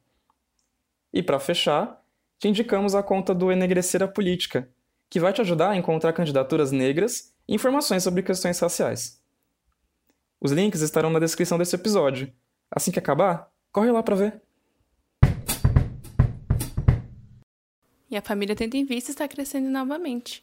E 1.11 1.21
para 1.21 1.39
fechar, 1.39 2.01
te 2.39 2.47
indicamos 2.47 2.95
a 2.95 3.03
conta 3.03 3.35
do 3.35 3.51
Enegrecer 3.51 4.01
a 4.01 4.07
Política, 4.07 4.69
que 5.09 5.19
vai 5.19 5.33
te 5.33 5.41
ajudar 5.41 5.71
a 5.71 5.75
encontrar 5.75 6.13
candidaturas 6.13 6.71
negras 6.71 7.33
e 7.47 7.55
informações 7.55 8.03
sobre 8.03 8.23
questões 8.23 8.57
raciais. 8.59 9.18
Os 10.41 10.53
links 10.53 10.79
estarão 10.79 11.09
na 11.09 11.19
descrição 11.19 11.57
desse 11.57 11.75
episódio. 11.75 12.31
Assim 12.71 12.91
que 12.91 12.99
acabar, 12.99 13.51
corre 13.73 13.91
lá 13.91 14.01
para 14.01 14.15
ver. 14.15 14.41
E 18.09 18.15
a 18.15 18.21
família 18.21 18.55
Tendo 18.55 18.75
em 18.75 18.85
Vista 18.85 19.11
está 19.11 19.27
crescendo 19.27 19.69
novamente. 19.69 20.41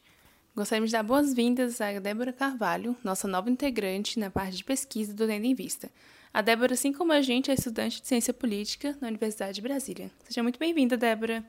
Gostaríamos 0.55 0.91
de 0.91 0.97
dar 0.97 1.03
boas-vindas 1.03 1.81
a 1.81 1.99
Débora 1.99 2.31
Carvalho, 2.31 2.95
nossa 3.03 3.27
nova 3.27 3.49
integrante 3.49 4.19
na 4.19 4.31
parte 4.31 4.59
de 4.59 4.65
pesquisa 4.65 5.15
do 5.15 5.27
Tendo 5.27 5.47
em 5.47 5.55
Vista. 5.55 5.91
A 6.33 6.43
Débora, 6.43 6.75
assim 6.75 6.93
como 6.93 7.13
a 7.13 7.23
gente, 7.23 7.51
é 7.51 7.55
estudante 7.55 8.03
de 8.03 8.07
Ciência 8.07 8.35
Política 8.35 8.95
na 9.01 9.09
Universidade 9.09 9.55
de 9.55 9.63
Brasília. 9.63 10.11
Seja 10.25 10.43
muito 10.43 10.59
bem-vinda, 10.59 10.99
Débora. 10.99 11.43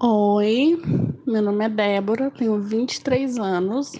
Oi, 0.00 0.80
meu 1.26 1.42
nome 1.42 1.64
é 1.64 1.68
Débora, 1.68 2.30
tenho 2.30 2.60
23 2.60 3.38
anos, 3.38 3.92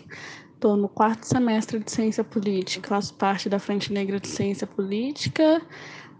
estou 0.62 0.76
no 0.76 0.88
quarto 0.88 1.24
semestre 1.24 1.80
de 1.80 1.90
Ciência 1.90 2.22
Política, 2.22 2.88
faço 2.88 3.14
parte 3.14 3.48
da 3.48 3.58
Frente 3.58 3.92
Negra 3.92 4.20
de 4.20 4.28
Ciência 4.28 4.64
Política, 4.64 5.60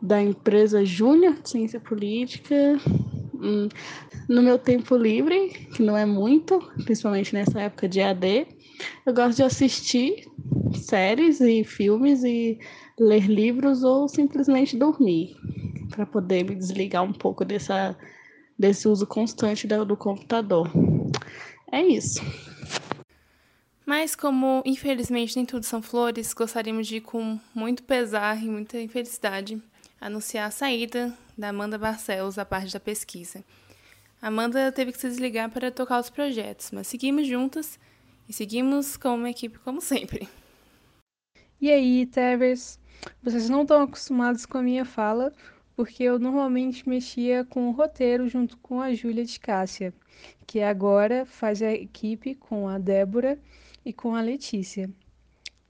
da 0.02 0.20
empresa 0.20 0.84
Júnior 0.84 1.34
de 1.40 1.48
Ciência 1.48 1.78
Política. 1.78 2.56
Hum, 3.34 3.68
no 4.28 4.42
meu 4.42 4.58
tempo 4.58 4.96
livre, 4.96 5.50
que 5.72 5.80
não 5.80 5.96
é 5.96 6.04
muito, 6.04 6.58
principalmente 6.82 7.32
nessa 7.32 7.60
época 7.60 7.88
de 7.88 8.00
AD, 8.00 8.48
eu 9.06 9.14
gosto 9.14 9.36
de 9.36 9.44
assistir 9.44 10.26
séries 10.74 11.40
e 11.40 11.62
filmes 11.62 12.24
e 12.24 12.58
ler 12.98 13.28
livros 13.28 13.84
ou 13.84 14.08
simplesmente 14.08 14.76
dormir, 14.76 15.36
para 15.90 16.04
poder 16.04 16.42
me 16.42 16.56
desligar 16.56 17.04
um 17.04 17.12
pouco 17.12 17.44
dessa, 17.44 17.96
desse 18.58 18.88
uso 18.88 19.06
constante 19.06 19.68
do, 19.68 19.84
do 19.84 19.96
computador. 19.96 20.68
É 21.70 21.80
isso. 21.80 22.20
Mas 23.94 24.16
como 24.16 24.62
infelizmente 24.64 25.36
nem 25.36 25.44
tudo 25.44 25.66
são 25.66 25.82
flores, 25.82 26.32
gostaríamos 26.32 26.86
de 26.86 26.98
com 26.98 27.38
muito 27.54 27.82
pesar 27.82 28.42
e 28.42 28.48
muita 28.48 28.80
infelicidade 28.80 29.62
anunciar 30.00 30.48
a 30.48 30.50
saída 30.50 31.12
da 31.36 31.50
Amanda 31.50 31.76
Barcelos 31.76 32.36
da 32.36 32.44
parte 32.46 32.72
da 32.72 32.80
pesquisa. 32.80 33.44
Amanda 34.22 34.72
teve 34.72 34.92
que 34.92 34.98
se 34.98 35.10
desligar 35.10 35.50
para 35.50 35.70
tocar 35.70 36.00
os 36.00 36.08
projetos, 36.08 36.70
mas 36.70 36.86
seguimos 36.86 37.26
juntas 37.26 37.78
e 38.26 38.32
seguimos 38.32 38.96
como 38.96 39.16
uma 39.16 39.28
equipe 39.28 39.58
como 39.58 39.78
sempre. 39.82 40.26
E 41.60 41.70
aí, 41.70 42.06
Tevers? 42.06 42.78
Vocês 43.22 43.50
não 43.50 43.60
estão 43.60 43.82
acostumados 43.82 44.46
com 44.46 44.56
a 44.56 44.62
minha 44.62 44.86
fala, 44.86 45.34
porque 45.76 46.02
eu 46.02 46.18
normalmente 46.18 46.88
mexia 46.88 47.44
com 47.44 47.68
o 47.68 47.72
roteiro 47.72 48.26
junto 48.26 48.56
com 48.56 48.80
a 48.80 48.94
Júlia 48.94 49.26
de 49.26 49.38
Cássia, 49.38 49.92
que 50.46 50.62
agora 50.62 51.26
faz 51.26 51.60
a 51.60 51.70
equipe 51.70 52.34
com 52.34 52.66
a 52.66 52.78
Débora 52.78 53.38
e 53.84 53.92
com 53.92 54.14
a 54.14 54.20
Letícia. 54.20 54.90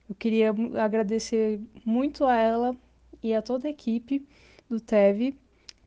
Eu 0.09 0.14
queria 0.14 0.55
agradecer 0.83 1.61
muito 1.85 2.25
a 2.25 2.37
ela 2.37 2.77
e 3.22 3.35
a 3.35 3.42
toda 3.42 3.68
a 3.68 3.70
equipe 3.70 4.27
do 4.68 4.81
TEV 4.81 5.37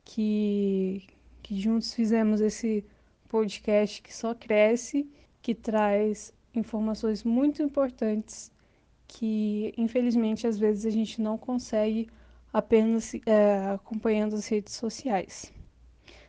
que, 0.04 1.06
que 1.42 1.60
juntos 1.60 1.94
fizemos 1.94 2.40
esse 2.40 2.84
podcast 3.28 4.02
que 4.02 4.14
só 4.14 4.34
cresce, 4.34 5.08
que 5.42 5.54
traz 5.54 6.32
informações 6.54 7.22
muito 7.22 7.62
importantes 7.62 8.50
que 9.08 9.72
infelizmente 9.76 10.46
às 10.46 10.58
vezes 10.58 10.84
a 10.86 10.90
gente 10.90 11.20
não 11.20 11.38
consegue 11.38 12.08
apenas 12.52 13.14
é, 13.26 13.70
acompanhando 13.74 14.34
as 14.34 14.46
redes 14.48 14.74
sociais. 14.74 15.52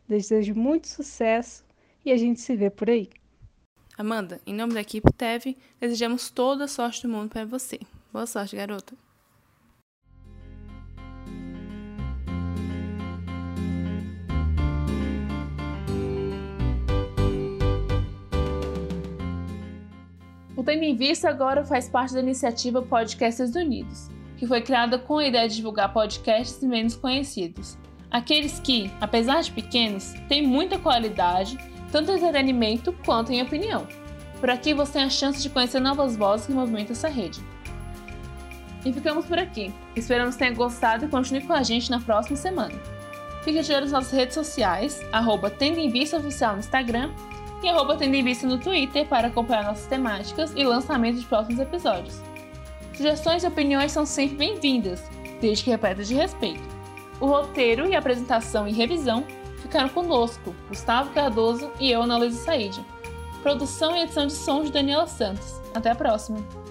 Desejo 0.07 0.55
muito 0.55 0.87
sucesso 0.87 1.65
e 2.05 2.11
a 2.11 2.17
gente 2.17 2.39
se 2.39 2.55
vê 2.55 2.69
por 2.69 2.89
aí. 2.89 3.09
Amanda, 3.97 4.39
em 4.45 4.53
nome 4.53 4.75
da 4.75 4.81
equipe 4.81 5.11
TEV, 5.11 5.57
desejamos 5.81 6.29
toda 6.29 6.65
a 6.65 6.67
sorte 6.67 7.01
do 7.01 7.09
mundo 7.09 7.29
para 7.29 7.45
você. 7.45 7.79
Boa 8.13 8.27
sorte, 8.27 8.55
garota. 8.55 8.93
O 20.55 20.63
Tendo 20.63 20.83
em 20.83 20.95
Vista 20.95 21.27
agora 21.27 21.65
faz 21.65 21.89
parte 21.89 22.13
da 22.13 22.19
iniciativa 22.19 22.83
Podcasts 22.83 23.55
Unidos, 23.55 24.11
que 24.37 24.45
foi 24.45 24.61
criada 24.61 24.99
com 24.99 25.17
a 25.17 25.25
ideia 25.25 25.49
de 25.49 25.55
divulgar 25.55 25.91
podcasts 25.91 26.61
menos 26.61 26.95
conhecidos. 26.95 27.75
Aqueles 28.11 28.59
que, 28.59 28.91
apesar 29.01 29.41
de 29.41 29.51
pequenos, 29.51 30.13
têm 30.29 30.45
muita 30.45 30.77
qualidade 30.77 31.57
tanto 31.91 32.11
em 32.11 32.15
entretenimento 32.15 32.93
quanto 33.05 33.31
em 33.31 33.41
opinião. 33.41 33.87
Por 34.39 34.49
aqui 34.49 34.73
você 34.73 34.93
tem 34.93 35.03
a 35.03 35.09
chance 35.09 35.41
de 35.41 35.49
conhecer 35.49 35.79
novas 35.79 36.15
vozes 36.15 36.47
que 36.47 36.53
movimentam 36.53 36.93
essa 36.93 37.07
rede. 37.07 37.41
E 38.85 38.93
ficamos 38.93 39.25
por 39.25 39.37
aqui. 39.37 39.73
Esperamos 39.95 40.35
que 40.35 40.39
tenha 40.39 40.53
gostado 40.53 41.05
e 41.05 41.07
continue 41.07 41.41
com 41.41 41.53
a 41.53 41.63
gente 41.63 41.89
na 41.89 41.99
próxima 41.99 42.37
semana. 42.37 42.73
Fique 43.43 43.61
de 43.61 43.71
olho 43.71 43.81
nas 43.81 43.91
nossas 43.91 44.11
redes 44.11 44.35
sociais, 44.35 45.01
arroba 45.11 45.49
Tendo 45.49 45.79
em 45.79 45.89
Vista 45.89 46.17
Oficial 46.17 46.53
no 46.53 46.59
Instagram 46.59 47.11
e 47.63 47.69
arroba 47.69 47.95
Tendo 47.95 48.15
em 48.15 48.23
Vista 48.23 48.45
no 48.45 48.57
Twitter 48.57 49.05
para 49.07 49.27
acompanhar 49.27 49.63
nossas 49.63 49.87
temáticas 49.87 50.53
e 50.55 50.63
lançamento 50.63 51.19
de 51.19 51.25
próximos 51.25 51.59
episódios. 51.59 52.21
Sugestões 52.95 53.43
e 53.43 53.47
opiniões 53.47 53.91
são 53.91 54.05
sempre 54.05 54.37
bem-vindas, 54.37 55.03
desde 55.39 55.63
que 55.63 55.69
repletas 55.69 56.07
de 56.07 56.15
respeito. 56.15 56.63
O 57.19 57.27
roteiro 57.27 57.87
e 57.87 57.95
apresentação 57.95 58.67
e 58.67 58.73
revisão 58.73 59.25
ficaram 59.67 59.89
conosco, 59.89 60.55
Gustavo 60.69 61.13
Cardoso 61.13 61.69
e 61.79 61.91
eu, 61.91 62.01
Ana 62.01 62.17
Luísa 62.17 62.43
Said. 62.43 62.83
Produção 63.43 63.95
e 63.95 64.03
edição 64.03 64.25
de 64.25 64.33
som 64.33 64.63
de 64.63 64.71
Daniela 64.71 65.07
Santos. 65.07 65.61
Até 65.75 65.91
a 65.91 65.95
próxima! 65.95 66.66